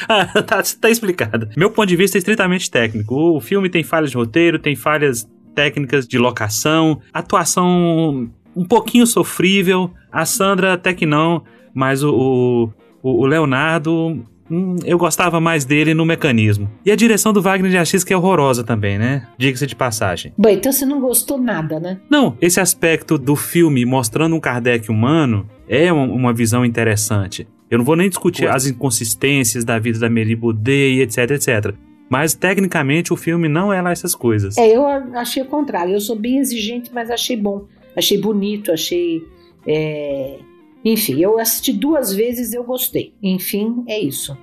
[0.08, 1.50] ah, tá, tá explicado.
[1.58, 3.16] Meu ponto de vista é estritamente técnico.
[3.16, 9.92] O filme tem falhas de roteiro, tem falhas técnicas de locação, atuação um pouquinho sofrível.
[10.12, 12.70] A Sandra até que não, mas o,
[13.02, 16.70] o, o Leonardo Hum, eu gostava mais dele no mecanismo.
[16.86, 19.28] E a direção do Wagner de Assis que é horrorosa também, né?
[19.38, 20.34] Diga-se de passagem.
[20.38, 22.00] Bom, então você não gostou nada, né?
[22.10, 27.48] Não, esse aspecto do filme mostrando um Kardec humano é uma visão interessante.
[27.70, 31.76] Eu não vou nem discutir as inconsistências da vida da Mary Boudet e etc, etc.
[32.10, 34.58] Mas tecnicamente o filme não é lá essas coisas.
[34.58, 34.84] É, eu
[35.16, 35.94] achei o contrário.
[35.94, 37.66] Eu sou bem exigente, mas achei bom.
[37.96, 39.24] Achei bonito, achei.
[39.68, 40.40] É
[40.84, 43.14] enfim, eu assisti duas vezes eu gostei.
[43.22, 44.38] Enfim, é isso.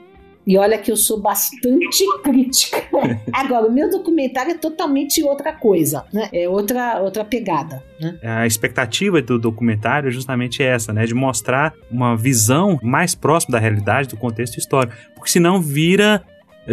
[0.47, 2.85] E olha que eu sou bastante crítica.
[3.33, 6.29] Agora, o meu documentário é totalmente outra coisa, né?
[6.33, 8.17] É outra, outra pegada, né?
[8.23, 11.05] A expectativa do documentário é justamente essa, né?
[11.05, 14.95] De mostrar uma visão mais próxima da realidade, do contexto histórico.
[15.17, 16.23] Porque senão vira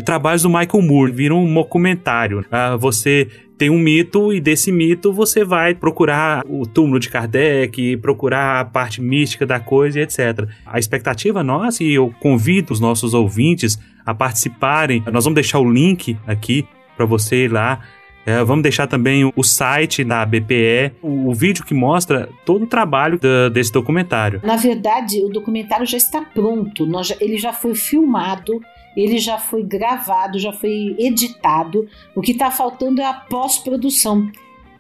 [0.01, 2.45] trabalhos do Michael Moore, vira um documentário.
[2.51, 3.27] Ah, você
[3.58, 8.65] tem um mito e desse mito você vai procurar o túmulo de Kardec, procurar a
[8.65, 10.47] parte mística da coisa e etc.
[10.65, 15.71] A expectativa nossa, e eu convido os nossos ouvintes a participarem, nós vamos deixar o
[15.71, 17.79] link aqui para você ir lá.
[18.25, 22.67] É, vamos deixar também o site da BPE, o, o vídeo que mostra todo o
[22.67, 23.19] trabalho
[23.51, 24.39] desse documentário.
[24.43, 28.62] Na verdade, o documentário já está pronto, já, ele já foi filmado,
[28.95, 31.88] ele já foi gravado, já foi editado.
[32.15, 34.29] O que está faltando é a pós-produção.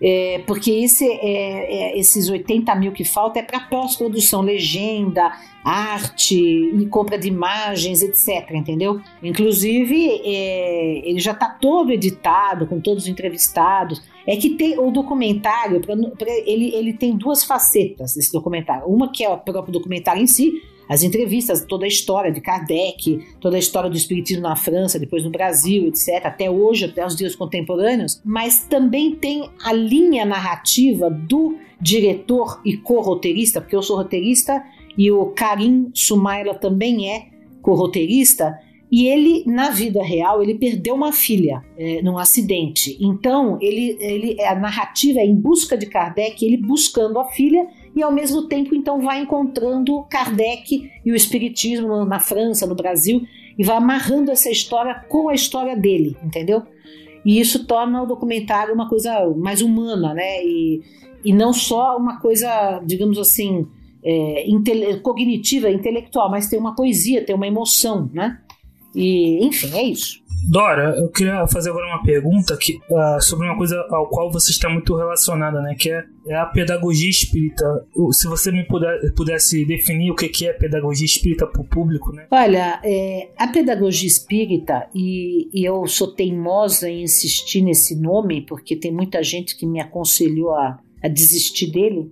[0.05, 5.31] É, porque esse, é, é, esses 80 mil que falta é para pós-produção, legenda,
[5.63, 8.51] arte e compra de imagens, etc.
[8.51, 8.99] Entendeu?
[9.23, 14.01] Inclusive, é, ele já está todo editado, com todos os entrevistados.
[14.27, 18.85] É que tem o documentário, pra, pra, ele, ele tem duas facetas, esse documentário.
[18.87, 23.19] Uma que é o próprio documentário em si, as entrevistas, toda a história de Kardec,
[23.39, 27.15] toda a história do espiritismo na França, depois no Brasil, etc., até hoje, até os
[27.15, 33.97] dias contemporâneos, mas também tem a linha narrativa do diretor e co-roteirista, porque eu sou
[33.97, 34.63] roteirista
[34.97, 37.27] e o Karim Sumaila também é
[37.61, 38.59] co-roteirista,
[38.91, 42.95] e ele, na vida real, ele perdeu uma filha é, num acidente.
[43.01, 48.01] Então, ele, ele, a narrativa é em busca de Kardec, ele buscando a filha e
[48.01, 53.23] ao mesmo tempo então vai encontrando Kardec e o espiritismo na França, no Brasil
[53.57, 56.63] e vai amarrando essa história com a história dele, entendeu?
[57.25, 60.43] E isso torna o documentário uma coisa mais humana, né?
[60.43, 60.81] E,
[61.23, 63.67] e não só uma coisa, digamos assim,
[64.03, 68.39] é, intele cognitiva, intelectual, mas tem uma poesia, tem uma emoção, né?
[68.93, 70.22] E, enfim, é isso.
[70.49, 74.51] Dora, eu queria fazer agora uma pergunta que, uh, sobre uma coisa ao qual você
[74.51, 75.75] está muito relacionada, né?
[75.77, 77.65] Que é, é a pedagogia espírita.
[78.11, 82.27] Se você me puder, pudesse definir o que, é pedagogia espírita para o público, né?
[82.29, 88.75] Olha, é, a pedagogia espírita, e, e, eu sou teimosa em insistir nesse nome, porque
[88.75, 92.11] tem muita gente que me aconselhou a, a desistir dele,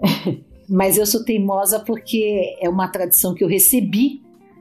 [0.68, 4.20] mas eu sou teimosa porque é uma tradição que eu recebi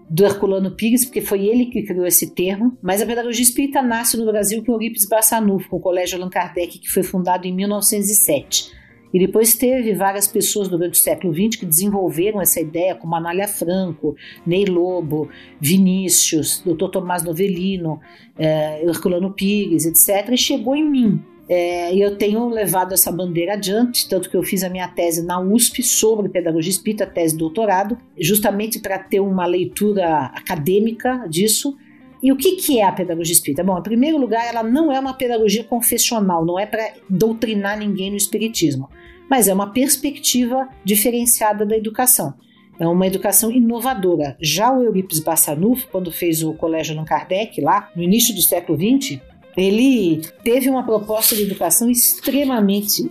[0.09, 4.17] do Herculano Pires, porque foi ele que criou esse termo, mas a pedagogia espírita nasce
[4.17, 8.79] no Brasil com Eurípides Bassanufo, com o Colégio Allan Kardec, que foi fundado em 1907.
[9.13, 13.47] E depois teve várias pessoas durante o século XX que desenvolveram essa ideia, como Anália
[13.47, 16.89] Franco, Ney Lobo, Vinícius, Dr.
[16.89, 17.99] Tomás Novelino,
[18.37, 20.31] eh, Herculano Pires, etc.
[20.31, 21.23] E chegou em mim.
[21.49, 25.25] É, e eu tenho levado essa bandeira adiante, tanto que eu fiz a minha tese
[25.25, 31.75] na USP sobre pedagogia espírita, tese de doutorado, justamente para ter uma leitura acadêmica disso.
[32.21, 33.63] E o que, que é a pedagogia espírita?
[33.63, 38.11] Bom, em primeiro lugar, ela não é uma pedagogia confessional, não é para doutrinar ninguém
[38.11, 38.87] no espiritismo,
[39.27, 42.35] mas é uma perspectiva diferenciada da educação.
[42.79, 44.37] é uma educação inovadora.
[44.39, 48.77] Já o Eurípides Bassanufo, quando fez o colégio no Kardec, lá no início do século
[48.77, 49.19] XX,
[49.59, 53.09] ele teve uma proposta de educação extremamente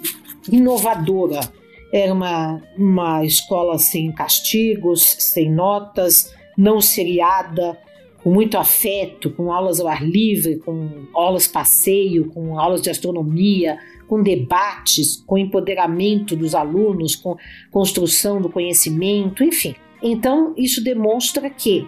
[0.51, 1.41] inovadora.
[1.93, 7.79] Era uma, uma escola sem castigos, sem notas, não seriada,
[8.23, 13.79] com muito afeto, com aulas ao ar livre, com aulas passeio, com aulas de astronomia,
[14.07, 17.37] com debates, com empoderamento dos alunos, com
[17.71, 19.75] construção do conhecimento, enfim.
[20.03, 21.87] Então, isso demonstra que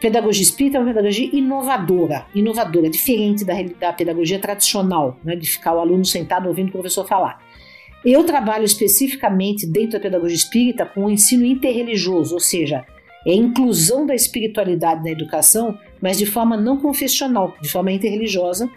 [0.00, 5.74] pedagogia espírita é uma pedagogia inovadora, inovadora, diferente da, da pedagogia tradicional, né, de ficar
[5.74, 7.42] o aluno sentado ouvindo o professor falar.
[8.04, 12.84] Eu trabalho especificamente dentro da pedagogia espírita com o ensino interreligioso, ou seja,
[13.26, 18.70] é a inclusão da espiritualidade na educação, mas de forma não confessional, de forma interreligiosa,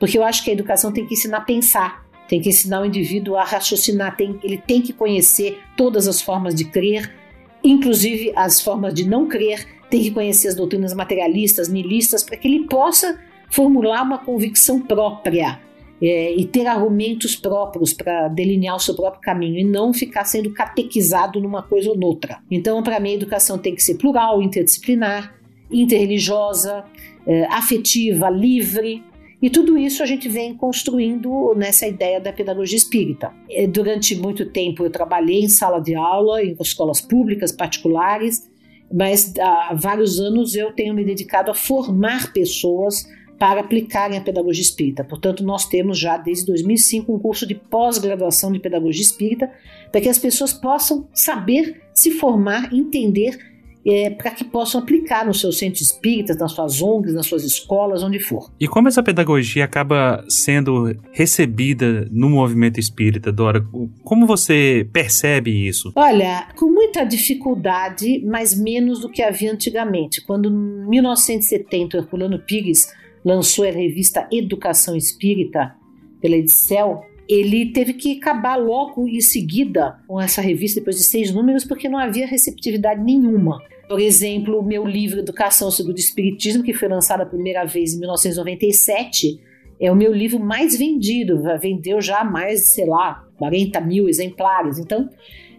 [0.00, 2.84] porque eu acho que a educação tem que ensinar a pensar, tem que ensinar o
[2.84, 7.14] indivíduo a raciocinar, tem, ele tem que conhecer todas as formas de crer,
[7.62, 12.48] inclusive as formas de não crer, tem que conhecer as doutrinas materialistas, nihilistas, para que
[12.48, 13.16] ele possa
[13.48, 15.60] formular uma convicção própria
[16.02, 20.50] é, e ter argumentos próprios para delinear o seu próprio caminho e não ficar sendo
[20.52, 22.38] catequizado numa coisa ou noutra.
[22.50, 25.32] Então, para mim, a educação tem que ser plural, interdisciplinar,
[25.70, 26.84] interreligiosa,
[27.24, 29.00] é, afetiva, livre,
[29.40, 33.32] e tudo isso a gente vem construindo nessa ideia da pedagogia espírita.
[33.48, 38.52] É, durante muito tempo eu trabalhei em sala de aula, em escolas públicas, particulares,
[38.92, 43.06] mas há vários anos eu tenho me dedicado a formar pessoas
[43.38, 45.02] para aplicarem a pedagogia espírita.
[45.02, 49.50] Portanto, nós temos já desde 2005 um curso de pós-graduação de pedagogia espírita
[49.90, 53.53] para que as pessoas possam saber se formar, entender
[53.86, 58.02] é, para que possam aplicar nos seus centros espíritas, nas suas ONGs, nas suas escolas,
[58.02, 58.50] onde for.
[58.58, 63.64] E como essa pedagogia acaba sendo recebida no movimento espírita, Dora?
[64.02, 65.92] Como você percebe isso?
[65.94, 70.24] Olha, com muita dificuldade, mas menos do que havia antigamente.
[70.24, 72.88] Quando em 1970 Herculano Pires
[73.24, 75.74] lançou a revista Educação Espírita
[76.20, 81.32] pela Edicel, ele teve que acabar logo em seguida com essa revista, depois de seis
[81.32, 83.62] números, porque não havia receptividade nenhuma.
[83.88, 87.94] Por exemplo, o meu livro Educação segundo o Espiritismo, que foi lançado a primeira vez
[87.94, 89.40] em 1997,
[89.80, 94.78] é o meu livro mais vendido, vendeu já mais, sei lá, 40 mil exemplares.
[94.78, 95.08] Então,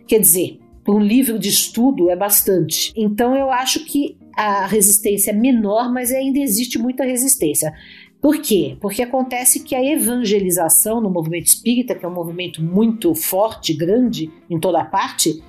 [0.07, 2.93] quer dizer, para um livro de estudo é bastante.
[2.95, 7.73] Então, eu acho que a resistência é menor, mas ainda existe muita resistência.
[8.21, 8.77] Por quê?
[8.81, 14.31] Porque acontece que a evangelização no movimento espírita, que é um movimento muito forte, grande
[14.49, 15.43] em toda parte,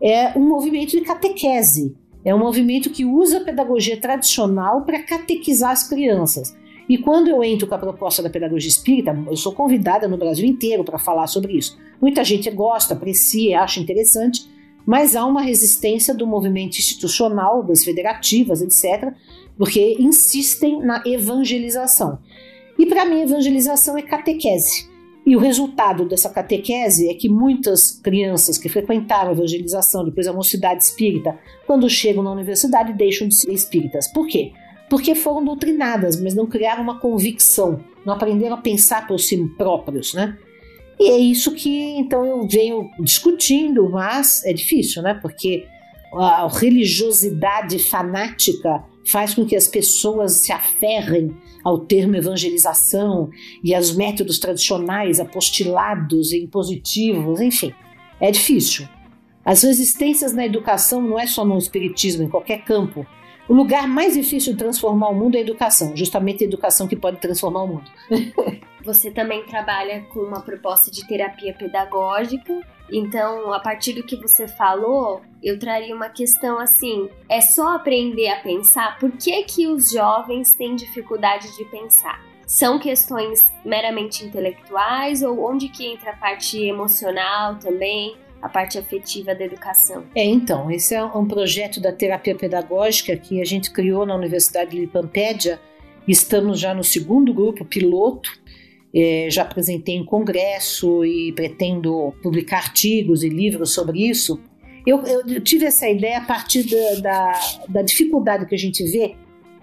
[0.00, 1.94] é um movimento de catequese.
[2.24, 6.56] É um movimento que usa a pedagogia tradicional para catequizar as crianças.
[6.88, 10.46] E quando eu entro com a proposta da pedagogia espírita, eu sou convidada no Brasil
[10.46, 11.78] inteiro para falar sobre isso.
[12.00, 14.48] Muita gente gosta, aprecia, acha interessante,
[14.84, 19.12] mas há uma resistência do movimento institucional, das federativas, etc.,
[19.56, 22.18] porque insistem na evangelização.
[22.78, 24.91] E para mim, evangelização é catequese.
[25.24, 30.32] E o resultado dessa catequese é que muitas crianças que frequentaram a evangelização, depois a
[30.32, 34.08] mocidade espírita, quando chegam na universidade, deixam de ser espíritas.
[34.12, 34.52] Por quê?
[34.90, 40.12] Porque foram doutrinadas, mas não criaram uma convicção, não aprenderam a pensar por si próprios,
[40.12, 40.36] né?
[40.98, 45.14] E é isso que então eu venho discutindo, mas é difícil, né?
[45.14, 45.66] Porque
[46.14, 53.30] a religiosidade fanática faz com que as pessoas se aferrem ao termo evangelização
[53.62, 57.72] e aos métodos tradicionais, apostilados e impositivos, enfim,
[58.20, 58.88] é difícil.
[59.44, 63.06] As resistências na educação não é só no espiritismo, em qualquer campo.
[63.48, 66.94] O lugar mais difícil de transformar o mundo é a educação, justamente a educação que
[66.94, 67.90] pode transformar o mundo.
[68.84, 72.60] Você também trabalha com uma proposta de terapia pedagógica.
[72.90, 78.28] Então, a partir do que você falou, eu traria uma questão assim: é só aprender
[78.28, 78.98] a pensar?
[78.98, 82.20] Por que, que os jovens têm dificuldade de pensar?
[82.46, 88.16] São questões meramente intelectuais ou onde que entra a parte emocional também?
[88.42, 90.04] a parte afetiva da educação.
[90.16, 94.76] É, então, esse é um projeto da terapia pedagógica que a gente criou na Universidade
[94.76, 95.60] de Pampédia.
[96.08, 98.41] Estamos já no segundo grupo piloto
[98.94, 104.40] é, já apresentei em congresso e pretendo publicar artigos e livros sobre isso.
[104.86, 109.14] Eu, eu tive essa ideia a partir da, da, da dificuldade que a gente vê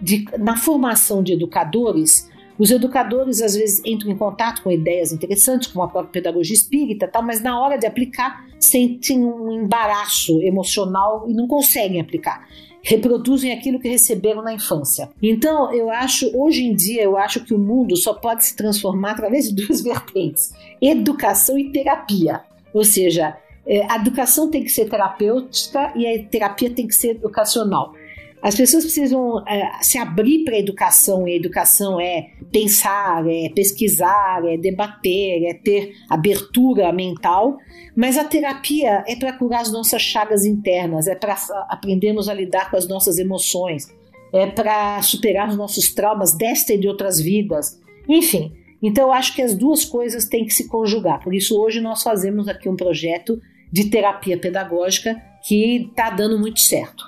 [0.02, 2.30] de, na formação de educadores.
[2.58, 7.08] Os educadores às vezes entram em contato com ideias interessantes, como a própria pedagogia espírita,
[7.08, 12.48] tal, mas na hora de aplicar sentem um embaraço emocional e não conseguem aplicar
[12.90, 15.12] reproduzem aquilo que receberam na infância.
[15.22, 19.12] Então, eu acho, hoje em dia, eu acho que o mundo só pode se transformar
[19.12, 22.42] através de duas vertentes: educação e terapia.
[22.74, 27.12] Ou seja, é, a educação tem que ser terapêutica e a terapia tem que ser
[27.12, 27.94] educacional.
[28.42, 33.50] As pessoas precisam é, se abrir para a educação, e a educação é pensar, é
[33.50, 37.58] pesquisar, é debater, é ter abertura mental,
[37.96, 41.36] mas a terapia é para curar as nossas chagas internas, é para
[41.70, 43.88] aprendermos a lidar com as nossas emoções,
[44.32, 47.78] é para superar os nossos traumas desta e de outras vidas.
[48.08, 51.22] Enfim, então eu acho que as duas coisas têm que se conjugar.
[51.22, 53.40] Por isso, hoje nós fazemos aqui um projeto
[53.72, 57.04] de terapia pedagógica que está dando muito certo.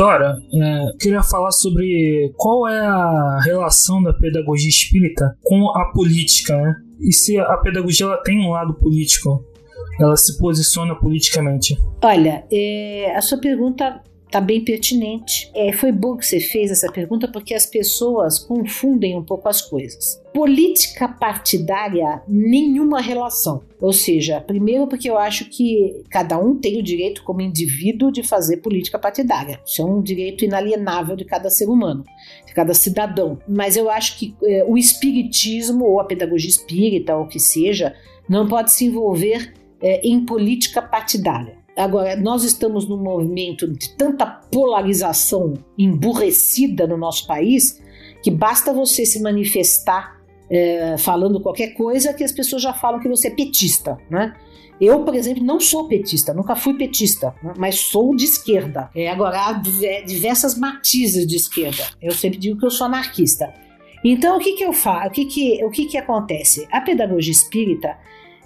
[0.00, 6.56] Dora, é, queria falar sobre qual é a relação da pedagogia espírita com a política,
[6.56, 6.74] né?
[6.98, 9.44] E se a pedagogia ela tem um lado político,
[10.00, 11.78] ela se posiciona politicamente.
[12.02, 15.50] Olha, é, a sua pergunta está bem pertinente.
[15.54, 19.60] É, foi bom que você fez essa pergunta porque as pessoas confundem um pouco as
[19.60, 20.18] coisas.
[20.32, 23.62] Política partidária, nenhuma relação.
[23.80, 28.22] Ou seja, primeiro porque eu acho que cada um tem o direito como indivíduo de
[28.22, 29.60] fazer política partidária.
[29.66, 32.04] Isso é um direito inalienável de cada ser humano,
[32.46, 33.38] de cada cidadão.
[33.48, 37.94] Mas eu acho que é, o espiritismo ou a pedagogia espírita ou o que seja
[38.28, 39.52] não pode se envolver
[39.82, 41.58] é, em política partidária.
[41.76, 47.80] Agora, nós estamos num movimento de tanta polarização emburrecida no nosso país
[48.22, 50.19] que basta você se manifestar
[50.50, 54.34] é, falando qualquer coisa que as pessoas já falam que você é petista, né?
[54.80, 57.52] Eu, por exemplo, não sou petista, nunca fui petista, né?
[57.58, 58.88] mas sou de esquerda.
[58.94, 61.84] É, agora, há diversas matizes de esquerda.
[62.00, 63.52] Eu sempre digo que eu sou anarquista.
[64.02, 65.08] Então, o que, que eu faço?
[65.08, 66.66] O, que, que, o que, que acontece?
[66.72, 67.98] A pedagogia espírita,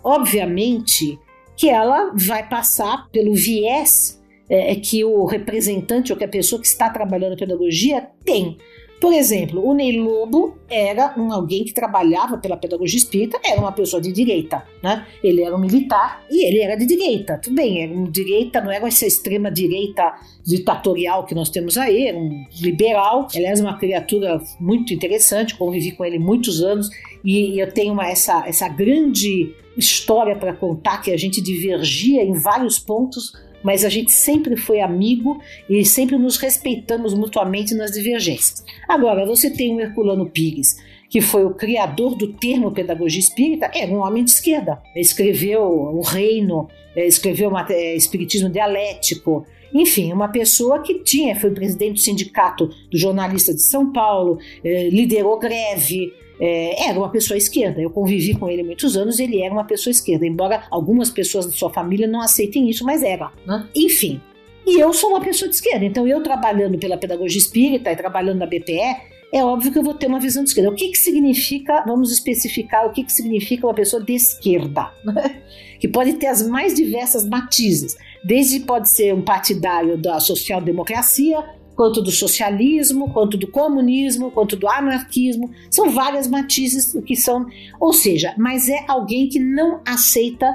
[0.02, 1.20] obviamente,
[1.56, 6.66] que ela vai passar pelo viés é, que o representante ou que a pessoa que
[6.66, 8.58] está trabalhando pedagogia tem.
[9.04, 13.70] Por exemplo, o Ney Lobo era um alguém que trabalhava pela pedagogia espírita, era uma
[13.70, 15.06] pessoa de direita, né?
[15.22, 17.36] Ele era um militar e ele era de direita.
[17.36, 22.06] Tudo bem, era um direita, não era essa extrema direita ditatorial que nós temos aí,
[22.06, 23.28] era um liberal.
[23.34, 26.88] Aliás, uma criatura muito interessante, convivi com ele muitos anos
[27.22, 32.32] e eu tenho uma, essa, essa grande história para contar que a gente divergia em
[32.32, 33.34] vários pontos,
[33.64, 38.62] mas a gente sempre foi amigo e sempre nos respeitamos mutuamente nas divergências.
[38.86, 40.76] Agora, você tem o Herculano Pires,
[41.08, 44.82] que foi o criador do termo pedagogia espírita, era um homem de esquerda.
[44.94, 51.94] Escreveu O Reino, eh, escreveu é, Espiritismo Dialético, enfim, uma pessoa que tinha, foi presidente
[51.94, 57.80] do sindicato do jornalista de São Paulo, liderou greve, é, era uma pessoa esquerda.
[57.80, 61.52] Eu convivi com ele muitos anos, ele era uma pessoa esquerda, embora algumas pessoas da
[61.52, 63.30] sua família não aceitem isso, mas era.
[63.46, 63.66] Né?
[63.74, 64.20] Enfim.
[64.66, 68.38] E eu sou uma pessoa de esquerda, então eu trabalhando pela pedagogia espírita e trabalhando
[68.38, 68.96] na BPE,
[69.30, 70.70] é óbvio que eu vou ter uma visão de esquerda.
[70.70, 75.42] O que, que significa, vamos especificar o que, que significa uma pessoa de esquerda, né?
[75.78, 81.44] que pode ter as mais diversas matizes, desde pode ser um partidário da social-democracia,
[81.74, 85.50] quanto do socialismo, quanto do comunismo, quanto do anarquismo.
[85.70, 87.46] São várias matizes que são,
[87.80, 90.46] ou seja, mas é alguém que não aceita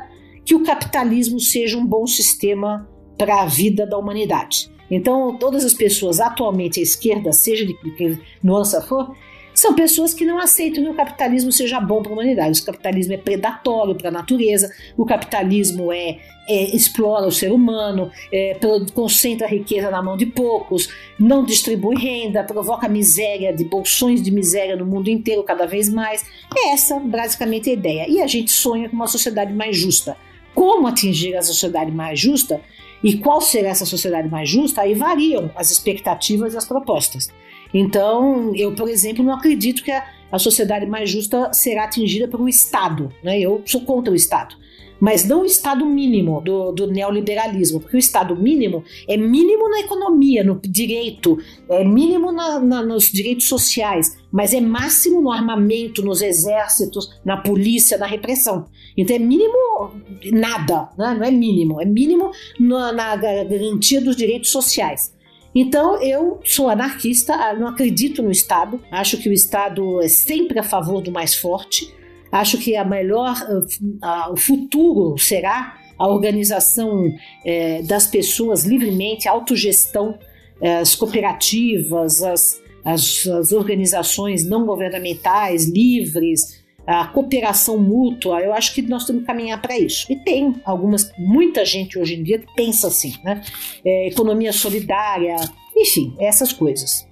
[0.45, 4.71] que o capitalismo seja um bom sistema para a vida da humanidade.
[4.89, 9.15] Então, todas as pessoas atualmente à esquerda, seja de que nuance for,
[9.59, 12.61] são pessoas que não aceitam que o capitalismo seja bom para a humanidade.
[12.61, 18.09] O capitalismo é predatório para a natureza, o capitalismo é, é explora o ser humano,
[18.31, 18.57] é,
[18.93, 20.89] concentra a riqueza na mão de poucos,
[21.19, 26.25] não distribui renda, provoca miséria, de bolsões de miséria no mundo inteiro cada vez mais.
[26.55, 28.09] É essa basicamente a ideia.
[28.09, 30.15] E a gente sonha com uma sociedade mais justa.
[30.55, 32.61] Como atingir a sociedade mais justa?
[33.03, 34.81] E qual será essa sociedade mais justa?
[34.81, 37.29] Aí variam as expectativas e as propostas.
[37.73, 42.41] Então, eu, por exemplo, não acredito que a, a sociedade mais justa será atingida por
[42.41, 43.11] um Estado.
[43.23, 43.39] Né?
[43.39, 44.55] Eu sou contra o Estado.
[44.99, 49.79] Mas não o Estado mínimo do, do neoliberalismo, porque o Estado mínimo é mínimo na
[49.79, 51.37] economia, no direito,
[51.69, 57.37] é mínimo na, na, nos direitos sociais, mas é máximo no armamento, nos exércitos, na
[57.37, 58.65] polícia, na repressão.
[58.97, 59.91] Então é mínimo
[60.33, 61.15] nada, né?
[61.17, 65.17] não é mínimo, é mínimo na, na garantia dos direitos sociais.
[65.53, 70.59] Então eu sou anarquista, ah, não acredito no Estado, acho que o Estado é sempre
[70.59, 71.91] a favor do mais forte,
[72.31, 79.27] acho que a melhor, uh, uh, o futuro será a organização uh, das pessoas livremente,
[79.27, 80.17] a autogestão,
[80.61, 86.58] eh, as cooperativas, as, as, as organizações não governamentais livres,
[86.89, 90.11] a cooperação mútua, eu acho que nós temos que caminhar para isso.
[90.11, 93.43] E tem algumas, muita gente hoje em dia pensa assim, né?
[93.85, 95.35] É, economia solidária,
[95.77, 97.07] enfim, essas coisas.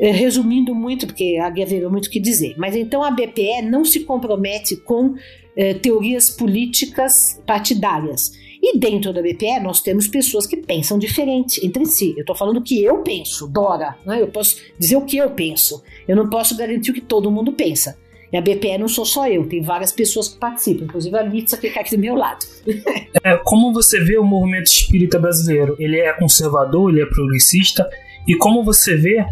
[0.00, 4.00] É, resumindo muito, porque haveria muito o que dizer, mas então a BPE não se
[4.00, 5.14] compromete com
[5.56, 8.32] é, teorias políticas partidárias.
[8.60, 12.14] E dentro da BPE nós temos pessoas que pensam diferente entre si.
[12.16, 13.96] Eu estou falando o que eu penso, Dora.
[14.04, 14.20] Né?
[14.20, 15.84] Eu posso dizer o que eu penso.
[16.08, 17.96] Eu não posso garantir o que todo mundo pensa.
[18.32, 21.56] E a BPE não sou só eu, tem várias pessoas que participam, inclusive a Litsa
[21.56, 22.44] que fica aqui do meu lado.
[23.24, 25.74] é, como você vê o movimento espírita brasileiro?
[25.78, 27.88] Ele é conservador, ele é progressista?
[28.26, 29.24] E como você vê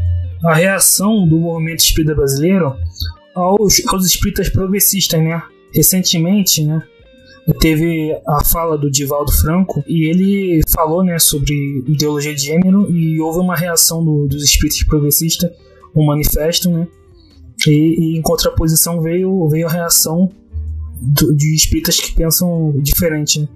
[0.44, 2.74] a reação do movimento espírita brasileiro
[3.34, 5.42] aos, aos espíritas progressistas, né?
[5.74, 6.82] Recentemente, né?
[7.60, 13.20] Teve a fala do Divaldo Franco e ele falou, né, sobre ideologia de gênero e
[13.20, 15.52] houve uma reação do, dos espíritas progressistas,
[15.94, 16.88] um manifesto, né?
[17.66, 20.30] E, e, em contraposição veio, veio a reação
[21.00, 23.40] do, de espíritas que pensam diferente.
[23.40, 23.48] Né?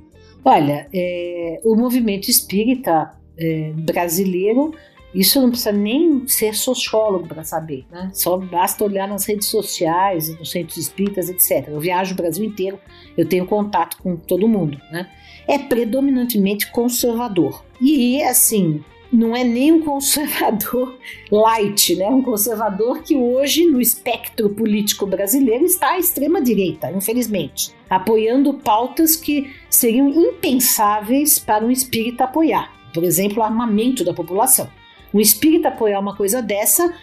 [0.44, 4.72] Olha, é, o movimento espírita é, brasileiro
[5.14, 8.10] isso não precisa nem ser sociólogo para saber, né?
[8.14, 11.68] Só basta olhar nas redes sociais, nos centros espíritas, etc.
[11.68, 12.78] Eu viajo o Brasil inteiro,
[13.16, 15.10] eu tenho contato com todo mundo, né?
[15.48, 17.64] É predominantemente conservador.
[17.80, 20.96] E, assim, não é nem um conservador
[21.30, 22.06] light, né?
[22.06, 29.50] Um conservador que hoje, no espectro político brasileiro, está à extrema-direita, infelizmente, apoiando pautas que
[29.68, 32.72] seriam impensáveis para um espírita apoiar.
[32.94, 34.68] Por exemplo, o armamento da população.
[35.12, 36.94] Um espírita apoiar uma coisa dessa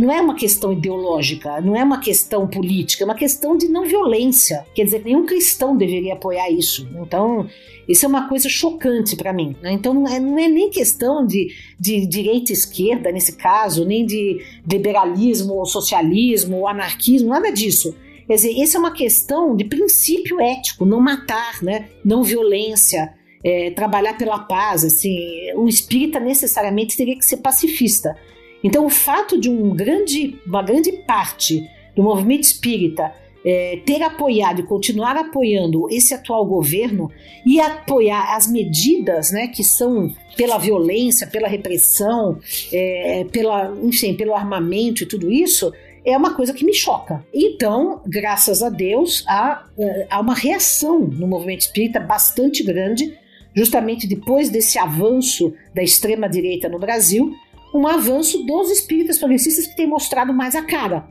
[0.00, 3.84] não é uma questão ideológica, não é uma questão política, é uma questão de não
[3.84, 4.64] violência.
[4.74, 6.88] Quer dizer, nenhum cristão deveria apoiar isso.
[6.96, 7.46] Então,
[7.86, 9.54] isso é uma coisa chocante para mim.
[9.60, 9.72] Né?
[9.72, 14.06] Então, não é, não é, nem questão de, de direita e esquerda, nesse caso, nem
[14.06, 17.94] de liberalismo ou socialismo ou anarquismo, nada disso.
[18.26, 21.90] Quer dizer, essa é uma questão de princípio ético, não matar, né?
[22.02, 23.12] não violência
[23.44, 25.18] é, trabalhar pela paz, assim,
[25.54, 28.16] o espírita necessariamente teria que ser pacifista.
[28.64, 33.12] Então, o fato de um grande, uma grande parte do movimento espírita
[33.44, 37.10] é, ter apoiado e continuar apoiando esse atual governo
[37.44, 42.38] e apoiar as medidas né, que são pela violência, pela repressão,
[42.72, 45.72] é, pela, enfim, pelo armamento e tudo isso,
[46.04, 47.24] é uma coisa que me choca.
[47.34, 53.14] Então, graças a Deus, há, é, há uma reação no movimento espírita bastante grande
[53.54, 57.32] justamente depois desse avanço da extrema-direita no Brasil,
[57.74, 61.04] um avanço dos espíritas progressistas que tem mostrado mais a cara.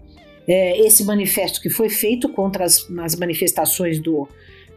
[0.47, 4.27] É, esse manifesto que foi feito contra as, as manifestações do,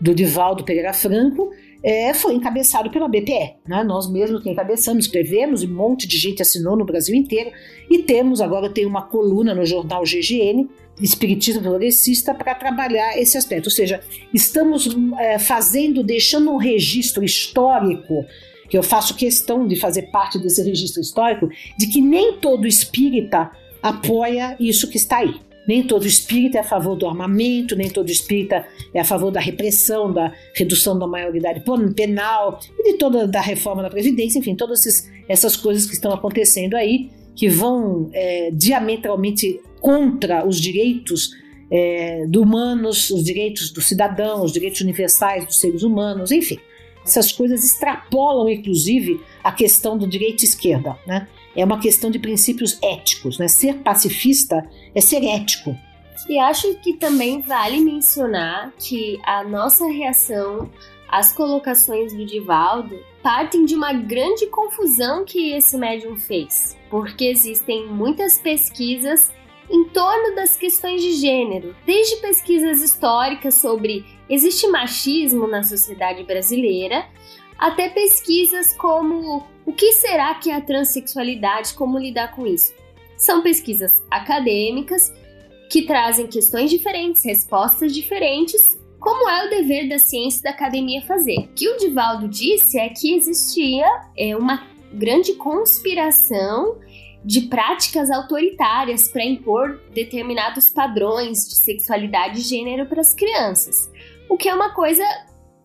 [0.00, 1.50] do Divaldo Pereira Franco
[1.82, 3.54] é, foi encabeçado pela BPE.
[3.66, 3.84] Né?
[3.84, 7.52] Nós mesmos que encabeçamos, escrevemos e um monte de gente assinou no Brasil inteiro.
[7.88, 10.68] E temos, agora tem uma coluna no jornal GGN,
[11.00, 13.66] Espiritismo Progressista, para trabalhar esse aspecto.
[13.66, 14.00] Ou seja,
[14.34, 18.24] estamos é, fazendo, deixando um registro histórico
[18.68, 21.48] que eu faço questão de fazer parte desse registro histórico,
[21.78, 23.50] de que nem todo espírita
[23.82, 25.34] apoia isso que está aí.
[25.66, 28.64] Nem todo espírita é a favor do armamento, nem todo espírita
[28.94, 31.62] é a favor da repressão, da redução da maioridade
[31.94, 36.12] penal e de toda da reforma da Previdência, enfim, todas esses, essas coisas que estão
[36.12, 41.30] acontecendo aí, que vão é, diametralmente contra os direitos
[41.70, 46.58] é, do humanos, os direitos do cidadão, os direitos universais dos seres humanos, enfim.
[47.06, 51.28] Essas coisas extrapolam, inclusive, a questão do direito esquerda, né?
[51.54, 53.38] é uma questão de princípios éticos.
[53.38, 53.48] Né?
[53.48, 55.76] Ser pacifista é ser ético.
[56.28, 60.70] E acho que também vale mencionar que a nossa reação
[61.08, 67.86] às colocações do Divaldo partem de uma grande confusão que esse médium fez, porque existem
[67.86, 69.30] muitas pesquisas
[69.70, 77.06] em torno das questões de gênero, desde pesquisas históricas sobre existe machismo na sociedade brasileira,
[77.58, 82.74] até pesquisas como o que será que é a transexualidade, como lidar com isso.
[83.16, 85.12] São pesquisas acadêmicas
[85.70, 91.02] que trazem questões diferentes, respostas diferentes, como é o dever da ciência e da academia
[91.02, 91.38] fazer.
[91.38, 96.78] O que o Divaldo disse é que existia é, uma grande conspiração
[97.24, 103.90] de práticas autoritárias para impor determinados padrões de sexualidade e gênero para as crianças,
[104.28, 105.04] o que é uma coisa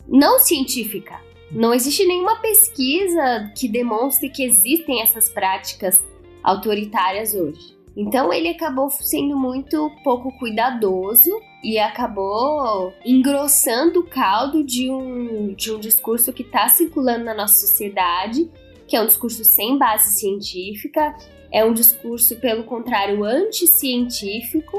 [0.07, 1.19] não científica.
[1.51, 6.03] Não existe nenhuma pesquisa que demonstre que existem essas práticas
[6.43, 7.75] autoritárias hoje.
[7.95, 11.29] Então ele acabou sendo muito pouco cuidadoso
[11.61, 17.67] e acabou engrossando o caldo de um, de um discurso que está circulando na nossa
[17.67, 18.49] sociedade,
[18.87, 21.13] que é um discurso sem base científica,
[21.51, 24.77] é um discurso, pelo contrário, anticientífico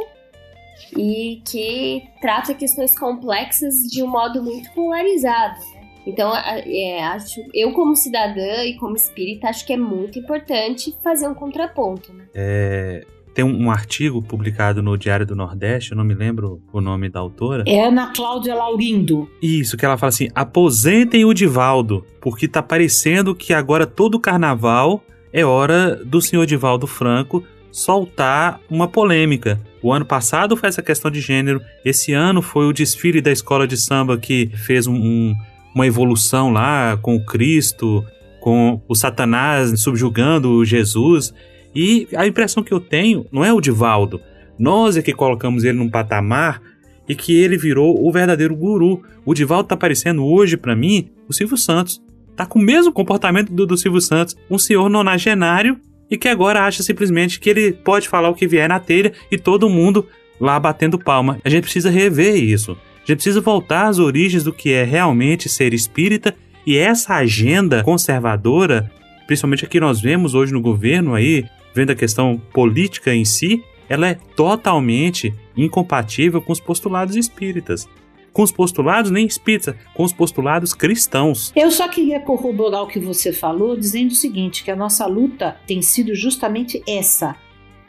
[0.96, 5.60] e que trata questões complexas de um modo muito polarizado.
[6.06, 11.28] Então, é, acho, eu como cidadã e como espírita, acho que é muito importante fazer
[11.28, 12.12] um contraponto.
[12.12, 12.24] Né?
[12.34, 13.04] É,
[13.34, 17.08] tem um, um, artigo publicado no Diário do Nordeste, eu não me lembro o nome
[17.08, 17.64] da autora.
[17.66, 19.30] É Ana Cláudia Laurindo.
[19.40, 25.02] Isso, que ela fala assim: aposentem o Divaldo, porque tá parecendo que agora todo carnaval
[25.32, 29.58] é hora do senhor Divaldo Franco soltar uma polêmica.
[29.82, 33.66] O ano passado foi essa questão de gênero, esse ano foi o desfile da escola
[33.66, 35.34] de samba que fez um, um,
[35.74, 38.04] uma evolução lá com o Cristo,
[38.40, 41.34] com o Satanás subjugando Jesus.
[41.74, 44.20] E a impressão que eu tenho não é o Divaldo.
[44.58, 46.62] Nós é que colocamos ele num patamar
[47.08, 49.02] e que ele virou o verdadeiro guru.
[49.24, 52.00] O Divaldo tá parecendo hoje para mim o Silvio Santos.
[52.36, 55.80] Tá com o mesmo comportamento do, do Silvio Santos, um senhor nonagenário
[56.12, 59.38] e que agora acha simplesmente que ele pode falar o que vier na telha e
[59.38, 60.06] todo mundo
[60.38, 61.40] lá batendo palma.
[61.42, 62.72] A gente precisa rever isso.
[62.72, 66.34] A gente precisa voltar às origens do que é realmente ser espírita
[66.66, 68.92] e essa agenda conservadora,
[69.26, 74.06] principalmente aqui nós vemos hoje no governo aí, vendo a questão política em si, ela
[74.06, 77.88] é totalmente incompatível com os postulados espíritas.
[78.32, 81.52] Com os postulados nem espíritas, com os postulados cristãos.
[81.54, 85.56] Eu só queria corroborar o que você falou, dizendo o seguinte: que a nossa luta
[85.66, 87.36] tem sido justamente essa.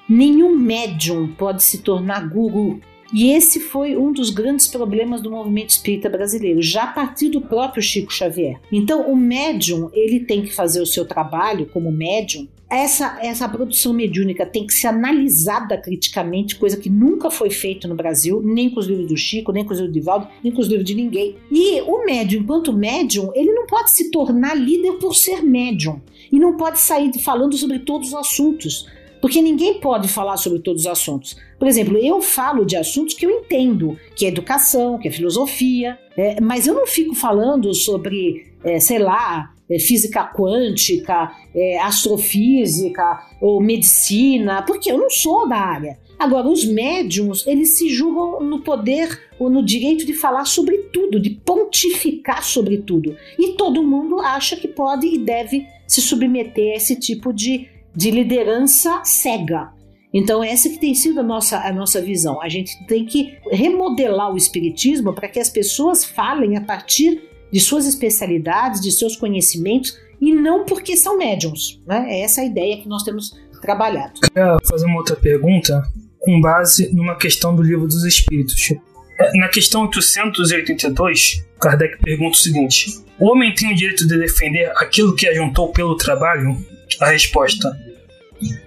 [0.09, 2.81] Nenhum médium pode se tornar guru.
[3.13, 7.41] E esse foi um dos grandes problemas do movimento espírita brasileiro, já a partir do
[7.41, 8.59] próprio Chico Xavier.
[8.71, 13.93] Então, o médium, ele tem que fazer o seu trabalho como médium essa, essa produção
[13.93, 18.79] mediúnica tem que ser analisada criticamente, coisa que nunca foi feita no Brasil, nem com
[18.79, 20.95] os livros do Chico, nem com os livros do Divaldo, nem com os livros de
[20.95, 21.35] ninguém.
[21.51, 26.01] E o médium, enquanto médium, ele não pode se tornar líder por ser médium.
[26.31, 28.87] E não pode sair falando sobre todos os assuntos.
[29.21, 31.37] Porque ninguém pode falar sobre todos os assuntos.
[31.57, 35.97] Por exemplo, eu falo de assuntos que eu entendo, que é educação, que é filosofia,
[36.17, 43.61] é, mas eu não fico falando sobre, é, sei lá, física quântica, é, astrofísica ou
[43.61, 45.97] medicina, porque eu não sou da área.
[46.19, 49.09] Agora, os médiums, eles se julgam no poder
[49.39, 53.15] ou no direito de falar sobre tudo, de pontificar sobre tudo.
[53.37, 58.11] E todo mundo acha que pode e deve se submeter a esse tipo de, de
[58.11, 59.73] liderança cega.
[60.13, 62.39] Então, essa que tem sido a nossa, a nossa visão.
[62.41, 67.59] A gente tem que remodelar o espiritismo para que as pessoas falem a partir de
[67.59, 71.79] suas especialidades, de seus conhecimentos, e não porque são médiums.
[71.85, 72.07] Né?
[72.09, 73.31] É essa a ideia que nós temos
[73.61, 74.19] trabalhado.
[74.21, 75.83] Queria fazer uma outra pergunta
[76.19, 78.71] com base numa questão do Livro dos Espíritos.
[79.19, 82.87] É, na questão 882, Kardec pergunta o seguinte:
[83.19, 86.57] O homem tem o direito de defender aquilo que ajuntou pelo trabalho?
[86.99, 87.71] A resposta: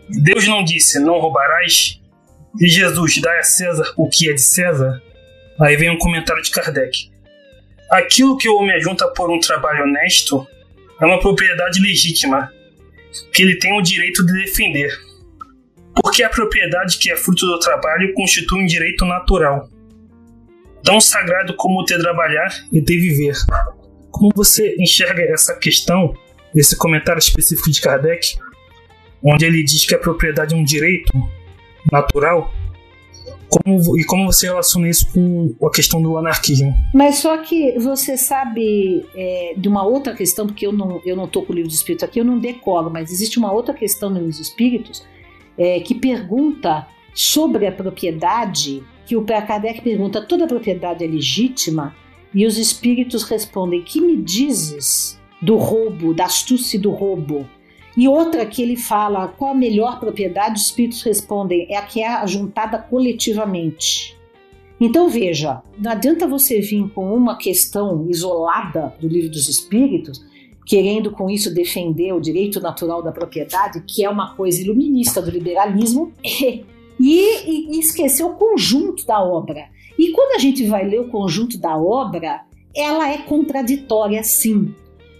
[0.08, 2.00] Deus não disse, não roubarás?
[2.60, 5.02] E Jesus, dá a César o que é de César?
[5.60, 7.15] Aí vem um comentário de Kardec.
[7.90, 10.46] Aquilo que o homem ajunta por um trabalho honesto
[11.00, 12.50] é uma propriedade legítima,
[13.32, 14.90] que ele tem o direito de defender.
[16.02, 19.68] Porque a propriedade que é fruto do trabalho constitui um direito natural,
[20.82, 23.34] tão sagrado como ter trabalhar e ter viver.
[24.10, 26.14] Como você enxerga essa questão,
[26.54, 28.36] esse comentário específico de Kardec,
[29.22, 31.12] onde ele diz que a propriedade é um direito
[31.90, 32.52] natural
[33.62, 36.74] como, e como você relaciona isso com a questão do anarquismo?
[36.94, 41.26] Mas só que você sabe é, de uma outra questão, porque eu não, eu não
[41.28, 44.16] com o livro dos espíritos aqui, eu não decoro, mas existe uma outra questão no
[44.16, 45.04] livro dos espíritos
[45.58, 51.94] é, que pergunta sobre a propriedade, que o Kardec pergunta, toda propriedade é legítima?
[52.34, 57.48] E os espíritos respondem, que me dizes do roubo, da astúcia do roubo?
[57.96, 62.02] E outra que ele fala qual a melhor propriedade, os espíritos respondem é a que
[62.02, 64.16] é ajuntada coletivamente.
[64.78, 70.22] Então veja, não adianta você vir com uma questão isolada do livro dos espíritos,
[70.66, 75.30] querendo com isso defender o direito natural da propriedade, que é uma coisa iluminista do
[75.30, 76.12] liberalismo,
[77.00, 79.68] e, e esquecer o conjunto da obra.
[79.98, 82.42] E quando a gente vai ler o conjunto da obra,
[82.74, 84.74] ela é contraditória sim.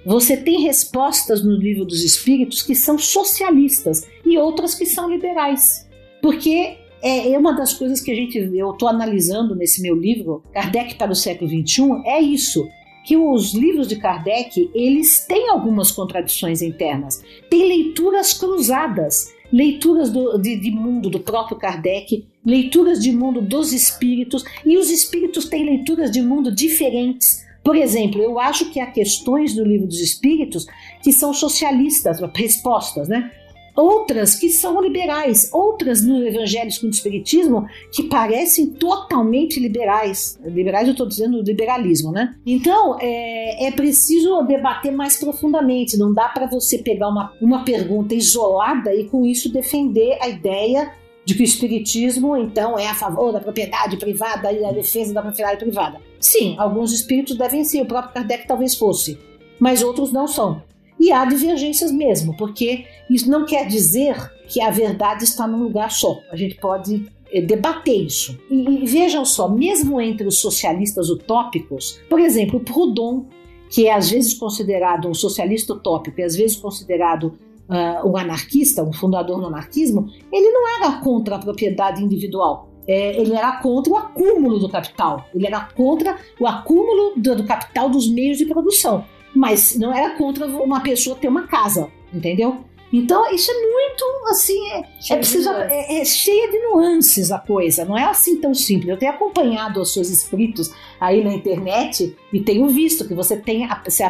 [0.06, 5.84] Você tem respostas no livro dos Espíritos que são socialistas e outras que são liberais.
[6.22, 10.44] Porque é, é uma das coisas que a gente eu estou analisando nesse meu livro,
[10.52, 12.68] Kardec para o século XXI, é isso
[13.04, 20.38] que os livros de Kardec eles têm algumas contradições internas, tem leituras cruzadas, leituras do,
[20.38, 25.64] de, de, mundo do próprio Kardec, leituras de mundo dos espíritos e os espíritos têm
[25.64, 27.45] leituras de mundo diferentes.
[27.66, 30.66] Por exemplo, eu acho que há questões do livro dos Espíritos
[31.02, 33.32] que são socialistas, respostas, né?
[33.74, 40.38] Outras que são liberais, outras no Evangelho segundo o Espiritismo que parecem totalmente liberais.
[40.44, 42.36] Liberais, eu estou dizendo liberalismo, né?
[42.46, 45.98] Então, é, é preciso debater mais profundamente.
[45.98, 50.92] Não dá para você pegar uma, uma pergunta isolada e com isso defender a ideia
[51.26, 55.20] de que o espiritismo, então, é a favor da propriedade privada e da defesa da
[55.20, 56.00] propriedade privada.
[56.20, 59.18] Sim, alguns espíritos devem ser, o próprio Kardec talvez fosse,
[59.58, 60.62] mas outros não são.
[61.00, 64.16] E há divergências mesmo, porque isso não quer dizer
[64.46, 66.20] que a verdade está num lugar só.
[66.30, 68.38] A gente pode eh, debater isso.
[68.48, 73.24] E, e, vejam só, mesmo entre os socialistas utópicos, por exemplo, Proudhon,
[73.68, 77.36] que é às vezes considerado um socialista utópico e às vezes considerado
[77.68, 82.70] uh, um anarquista, um fundador do anarquismo, ele não era contra a propriedade individual.
[82.88, 87.44] É, ele era contra o acúmulo do capital, ele era contra o acúmulo do, do
[87.44, 89.04] capital dos meios de produção,
[89.34, 92.58] mas não era contra uma pessoa ter uma casa, entendeu?
[92.92, 97.84] Então, isso é muito assim, é, é preciso, é, é, cheia de nuances a coisa,
[97.84, 98.88] não é assim tão simples.
[98.88, 103.68] Eu tenho acompanhado os seus escritos aí na internet e tenho visto que você tem
[103.88, 104.04] se,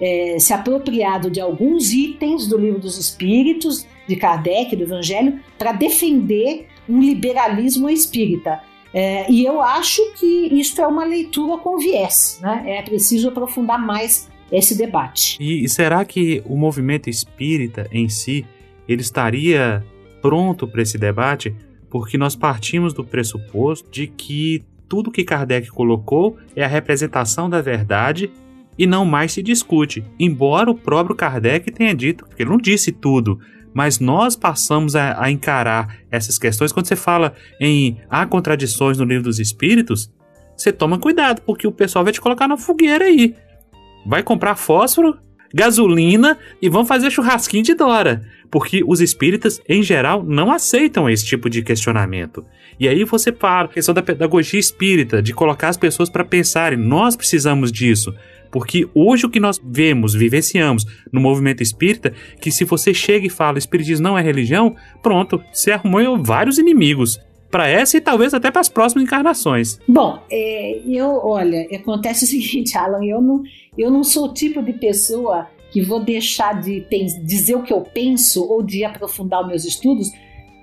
[0.00, 5.72] é, se apropriado de alguns itens do livro dos Espíritos, de Kardec, do Evangelho, para
[5.72, 8.60] defender um liberalismo espírita.
[8.92, 12.62] É, e eu acho que isto é uma leitura com viés, né?
[12.66, 15.36] É preciso aprofundar mais esse debate.
[15.40, 18.44] E, e será que o movimento espírita em si
[18.86, 19.84] ele estaria
[20.22, 21.54] pronto para esse debate?
[21.90, 27.60] Porque nós partimos do pressuposto de que tudo que Kardec colocou é a representação da
[27.60, 28.30] verdade
[28.78, 30.04] e não mais se discute.
[30.18, 33.38] Embora o próprio Kardec tenha dito, porque ele não disse tudo,
[33.72, 36.72] mas nós passamos a, a, encarar essas questões.
[36.72, 40.12] Quando você fala em há contradições no livro dos Espíritos,
[40.56, 43.34] você toma cuidado, porque o pessoal vai te colocar na fogueira aí.
[44.06, 45.18] Vai comprar fósforo,
[45.52, 48.24] gasolina e vão fazer churrasquinho de Dora.
[48.50, 52.44] Porque os espíritas, em geral, não aceitam esse tipo de questionamento.
[52.78, 56.78] E aí você para a questão da pedagogia espírita, de colocar as pessoas para pensarem,
[56.78, 58.14] nós precisamos disso.
[58.54, 63.28] Porque hoje o que nós vemos, vivenciamos no movimento espírita, que se você chega e
[63.28, 67.18] fala espiritismo não é religião, pronto, você arrumou vários inimigos
[67.50, 69.80] para essa e talvez até para as próximas encarnações.
[69.88, 73.42] Bom, é, eu, olha, acontece o seguinte, Alan, eu não,
[73.76, 76.86] eu não sou o tipo de pessoa que vou deixar de
[77.24, 80.12] dizer o que eu penso ou de aprofundar os meus estudos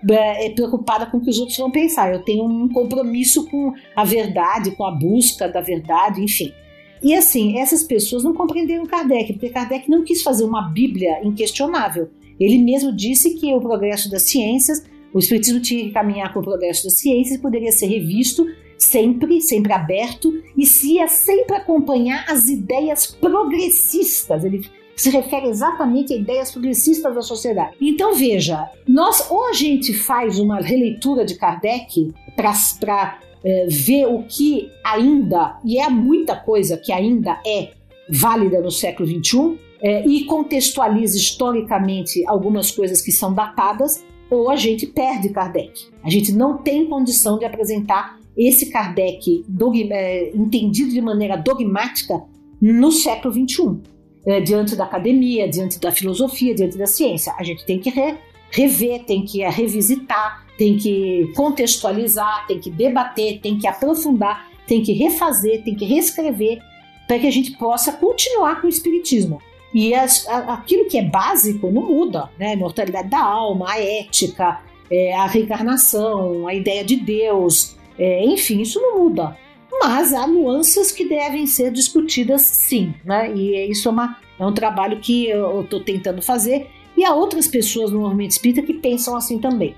[0.09, 2.13] é, preocupada com o que os outros vão pensar.
[2.13, 6.53] Eu tenho um compromisso com a verdade, com a busca da verdade, enfim.
[7.01, 12.09] E assim, essas pessoas não compreenderam Kardec, porque Kardec não quis fazer uma Bíblia inquestionável.
[12.39, 14.83] Ele mesmo disse que o progresso das ciências,
[15.13, 18.45] o Espiritismo tinha que caminhar com o progresso das ciências e poderia ser revisto
[18.77, 24.43] sempre, sempre aberto e se ia sempre acompanhar as ideias progressistas.
[24.43, 27.75] Ele se refere exatamente a ideias progressistas da sociedade.
[27.81, 34.23] Então veja, nós ou a gente faz uma releitura de Kardec para é, ver o
[34.23, 37.71] que ainda, e é muita coisa que ainda é
[38.09, 44.55] válida no século XXI, é, e contextualiza historicamente algumas coisas que são datadas, ou a
[44.55, 45.87] gente perde Kardec.
[46.03, 52.21] A gente não tem condição de apresentar esse Kardec dogma, é, entendido de maneira dogmática
[52.61, 53.79] no século XXI,
[54.25, 57.33] é, diante da academia, diante da filosofia, diante da ciência.
[57.37, 58.15] A gente tem que re,
[58.51, 64.83] rever, tem que é, revisitar, tem que contextualizar, tem que debater, tem que aprofundar, tem
[64.83, 66.61] que refazer, tem que reescrever
[67.07, 69.41] para que a gente possa continuar com o espiritismo.
[69.73, 72.49] E as, a, aquilo que é básico não muda, né?
[72.49, 78.61] A imortalidade da alma, a ética, é, a reencarnação, a ideia de Deus, é, enfim,
[78.61, 79.35] isso não muda.
[79.81, 83.33] Mas há nuances que devem ser discutidas sim, né?
[83.35, 86.69] E isso é, uma, é um trabalho que eu estou tentando fazer.
[86.95, 89.75] E há outras pessoas no movimento espírita que pensam assim também.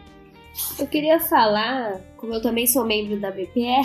[0.80, 3.82] Eu queria falar, como eu também sou membro da BPE,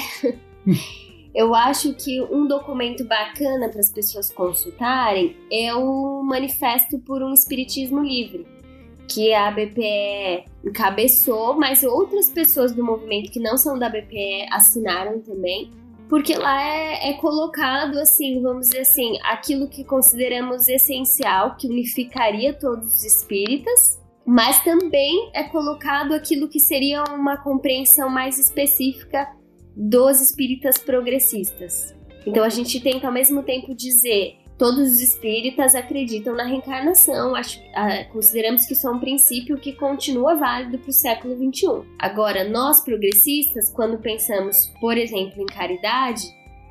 [1.35, 7.33] eu acho que um documento bacana para as pessoas consultarem é o Manifesto por um
[7.33, 8.47] Espiritismo Livre,
[9.09, 15.21] que a BPE encabeçou, mas outras pessoas do movimento que não são da BPE assinaram
[15.21, 15.71] também,
[16.09, 22.53] porque lá é, é colocado assim, vamos dizer assim, aquilo que consideramos essencial, que unificaria
[22.53, 23.99] todos os espíritas,
[24.29, 29.27] mas também é colocado aquilo que seria uma compreensão mais específica
[29.75, 31.97] dos espíritas progressistas.
[32.27, 37.59] Então a gente tenta ao mesmo tempo dizer todos os espíritas acreditam na reencarnação, acho,
[37.75, 41.89] ah, consideramos que isso é um princípio que continua válido para o século XXI.
[41.99, 46.25] Agora, nós progressistas, quando pensamos, por exemplo, em caridade,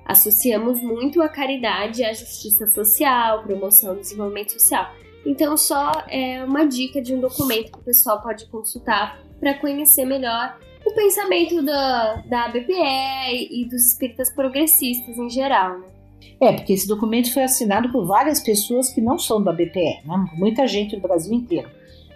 [0.05, 4.93] associamos muito a caridade à justiça social, promoção do desenvolvimento social.
[5.25, 10.05] Então, só é uma dica de um documento que o pessoal pode consultar para conhecer
[10.05, 15.87] melhor o pensamento da, da BPE e dos espíritas progressistas em geral, né?
[16.39, 20.25] É, porque esse documento foi assinado por várias pessoas que não são da BPE, né?
[20.35, 21.69] muita gente do Brasil inteiro.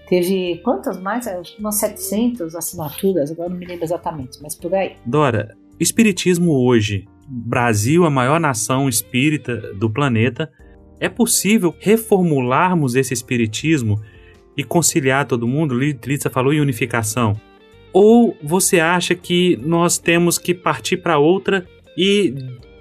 [0.08, 1.26] Teve quantas mais?
[1.58, 4.96] Umas 700 assinaturas, agora não me lembro exatamente, mas por aí.
[5.06, 10.48] Dora, Espiritismo hoje, Brasil, a maior nação espírita do planeta,
[11.02, 14.00] é possível reformularmos esse espiritismo
[14.56, 15.78] e conciliar todo mundo?
[15.78, 17.36] Litsa falou em unificação.
[17.92, 21.66] Ou você acha que nós temos que partir para outra
[21.98, 22.36] e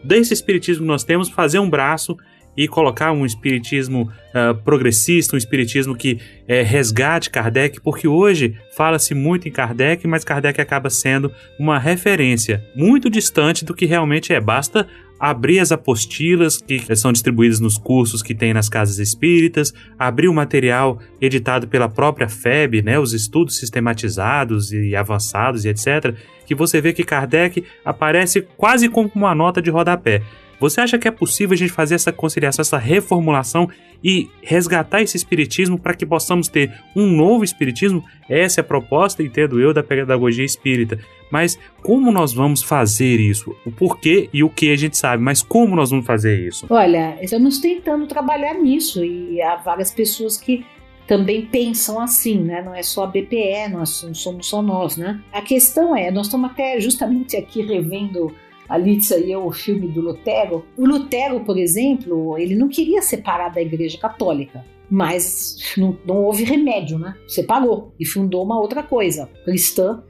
[0.04, 2.16] desse espiritismo que nós temos fazer um braço
[2.56, 9.14] e colocar um espiritismo uh, progressista, um espiritismo que é, resgate Kardec, porque hoje fala-se
[9.14, 14.40] muito em Kardec, mas Kardec acaba sendo uma referência muito distante do que realmente é.
[14.40, 14.86] Basta
[15.20, 20.34] abrir as apostilas que são distribuídas nos cursos que tem nas casas espíritas, abrir o
[20.34, 26.14] material editado pela própria FEB, né, os estudos sistematizados e avançados e etc.,
[26.46, 30.22] que você vê que Kardec aparece quase como uma nota de rodapé.
[30.60, 33.68] Você acha que é possível a gente fazer essa conciliação, essa reformulação
[34.04, 38.04] e resgatar esse espiritismo para que possamos ter um novo espiritismo?
[38.28, 40.98] Essa é a proposta, entendo eu, da pedagogia espírita.
[41.30, 43.56] Mas como nós vamos fazer isso?
[43.64, 46.66] O porquê e o que a gente sabe, mas como nós vamos fazer isso?
[46.68, 50.66] Olha, estamos tentando trabalhar nisso e há várias pessoas que
[51.06, 52.62] também pensam assim, né?
[52.62, 55.20] Não é só a BPE, nós não somos só nós, né?
[55.32, 58.32] A questão é, nós estamos até justamente aqui revendo
[58.70, 60.64] a Litsa e eu o filme do Lutero.
[60.78, 66.44] O Lutero, por exemplo, ele não queria separar da Igreja Católica, mas não, não houve
[66.44, 67.16] remédio, né?
[67.26, 70.04] Separou e fundou uma outra coisa, cristã,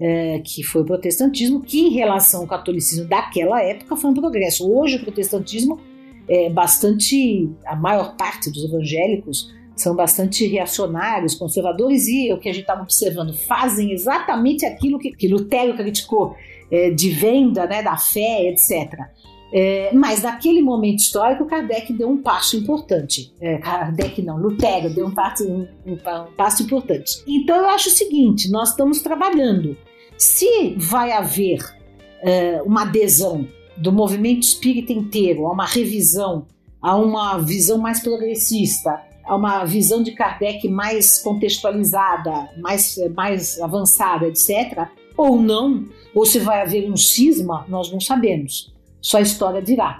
[0.00, 4.66] é, que foi o protestantismo, que em relação ao catolicismo daquela época foi um progresso.
[4.66, 5.78] Hoje o protestantismo
[6.26, 12.52] é bastante, a maior parte dos evangélicos são bastante reacionários, conservadores e o que a
[12.52, 16.34] gente estava observando fazem exatamente aquilo que, que Lutero criticou
[16.70, 18.98] é, de venda né, da fé, etc.
[19.52, 23.32] É, mas naquele momento histórico, Kardec deu um passo importante.
[23.40, 25.96] É, Kardec não, Lutero deu um passo, um, um,
[26.36, 27.22] passo importante.
[27.26, 29.76] Então eu acho o seguinte: nós estamos trabalhando.
[30.18, 31.58] Se vai haver
[32.22, 33.46] é, uma adesão
[33.76, 36.46] do movimento espírita inteiro a uma revisão,
[36.80, 44.26] a uma visão mais progressista, a uma visão de Kardec mais contextualizada, mais, mais avançada,
[44.26, 48.72] etc., ou não, ou se vai haver um cisma, nós não sabemos.
[49.00, 49.98] Só a história dirá.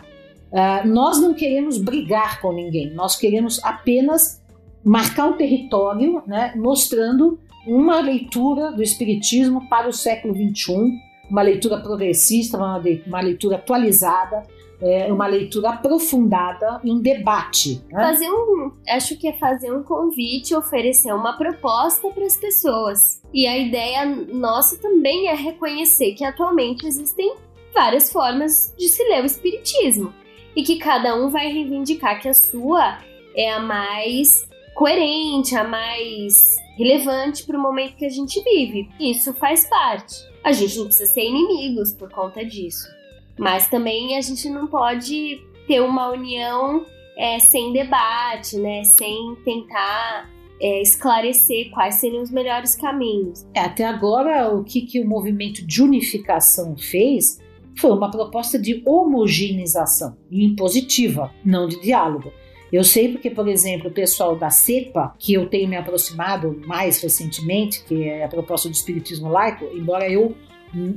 [0.51, 4.43] Uh, nós não queremos brigar com ninguém, nós queremos apenas
[4.85, 10.93] marcar um território, né, mostrando uma leitura do Espiritismo para o século XXI,
[11.29, 14.45] uma leitura progressista, uma leitura atualizada,
[14.81, 17.83] é, uma leitura aprofundada e um debate.
[17.91, 18.03] Né?
[18.03, 23.23] Fazer um, acho que é fazer um convite, oferecer uma proposta para as pessoas.
[23.33, 27.35] E a ideia nossa também é reconhecer que atualmente existem
[27.75, 30.13] várias formas de se ler o espiritismo
[30.55, 32.99] e que cada um vai reivindicar que a sua
[33.37, 38.89] é a mais coerente, a mais relevante para o momento que a gente vive.
[38.99, 40.15] Isso faz parte.
[40.43, 42.96] A gente não precisa ser inimigos por conta disso.
[43.39, 46.85] Mas também a gente não pode ter uma união
[47.17, 48.83] é, sem debate, né?
[48.85, 50.31] Sem tentar
[50.61, 53.47] é, esclarecer quais seriam os melhores caminhos.
[53.55, 57.41] É, até agora, o que, que o movimento de unificação fez
[57.79, 62.33] foi uma proposta de homogeneização impositiva, não de diálogo.
[62.73, 67.01] Eu sei porque, por exemplo, o pessoal da CEPA, que eu tenho me aproximado mais
[67.01, 70.35] recentemente, que é a proposta do espiritismo laico, embora eu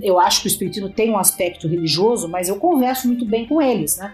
[0.01, 3.61] eu acho que o espiritismo tem um aspecto religioso, mas eu converso muito bem com
[3.61, 4.13] eles, né?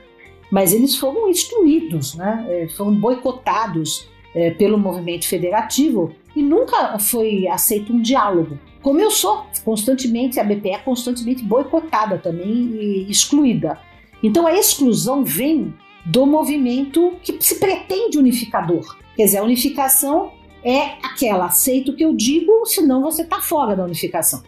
[0.52, 2.46] Mas eles foram excluídos, né?
[2.50, 8.60] É, foram boicotados é, pelo movimento federativo e nunca foi aceito um diálogo.
[8.82, 13.80] Como eu sou constantemente, a BPE é constantemente boicotada também e excluída.
[14.22, 15.74] Então a exclusão vem
[16.06, 18.96] do movimento que se pretende unificador.
[19.16, 20.32] Quer dizer, a unificação
[20.64, 24.44] é aquela, aceito o que eu digo, senão você está fora da unificação.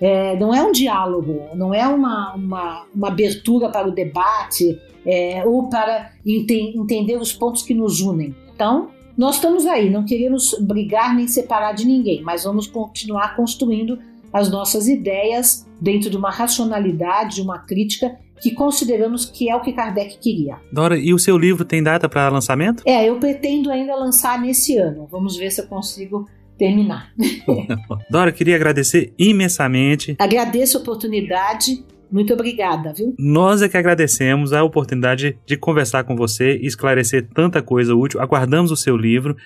[0.00, 5.42] É, não é um diálogo, não é uma, uma, uma abertura para o debate é,
[5.46, 8.34] ou para ente entender os pontos que nos unem.
[8.54, 13.98] Então, nós estamos aí, não queremos brigar nem separar de ninguém, mas vamos continuar construindo
[14.32, 19.60] as nossas ideias dentro de uma racionalidade, de uma crítica que consideramos que é o
[19.60, 20.58] que Kardec queria.
[20.70, 22.82] Dora, e o seu livro tem data para lançamento?
[22.84, 25.08] É, eu pretendo ainda lançar nesse ano.
[25.10, 26.28] Vamos ver se eu consigo
[26.58, 27.12] terminar.
[28.10, 30.16] Dora, queria agradecer imensamente.
[30.18, 31.84] Agradeço a oportunidade.
[32.10, 33.14] Muito obrigada, viu?
[33.18, 38.20] Nós é que agradecemos a oportunidade de conversar com você e esclarecer tanta coisa útil.
[38.20, 39.36] Aguardamos o seu livro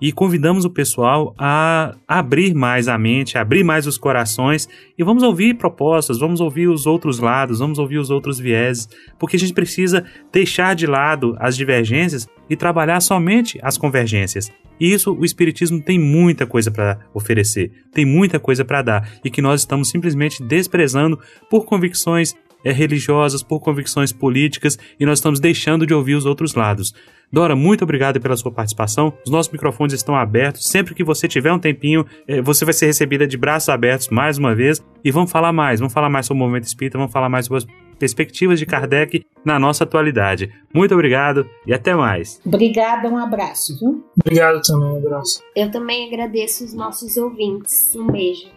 [0.00, 4.68] e convidamos o pessoal a abrir mais a mente, abrir mais os corações
[4.98, 9.36] e vamos ouvir propostas, vamos ouvir os outros lados, vamos ouvir os outros vieses, porque
[9.36, 14.50] a gente precisa deixar de lado as divergências e trabalhar somente as convergências.
[14.80, 19.30] E isso o espiritismo tem muita coisa para oferecer, tem muita coisa para dar e
[19.30, 21.18] que nós estamos simplesmente desprezando
[21.50, 26.54] por convicções é, religiosas, por convicções políticas e nós estamos deixando de ouvir os outros
[26.54, 26.94] lados.
[27.32, 29.12] Dora, muito obrigado pela sua participação.
[29.24, 30.68] Os nossos microfones estão abertos.
[30.68, 34.36] Sempre que você tiver um tempinho, é, você vai ser recebida de braços abertos mais
[34.36, 34.82] uma vez.
[35.04, 35.78] E vamos falar mais.
[35.78, 39.26] Vamos falar mais sobre o movimento espírita, vamos falar mais sobre as perspectivas de Kardec
[39.44, 40.50] na nossa atualidade.
[40.74, 42.40] Muito obrigado e até mais.
[42.44, 44.04] Obrigada, um abraço, viu?
[44.18, 45.42] Obrigado também, um abraço.
[45.54, 47.94] Eu também agradeço os nossos ouvintes.
[47.94, 48.48] Um beijo.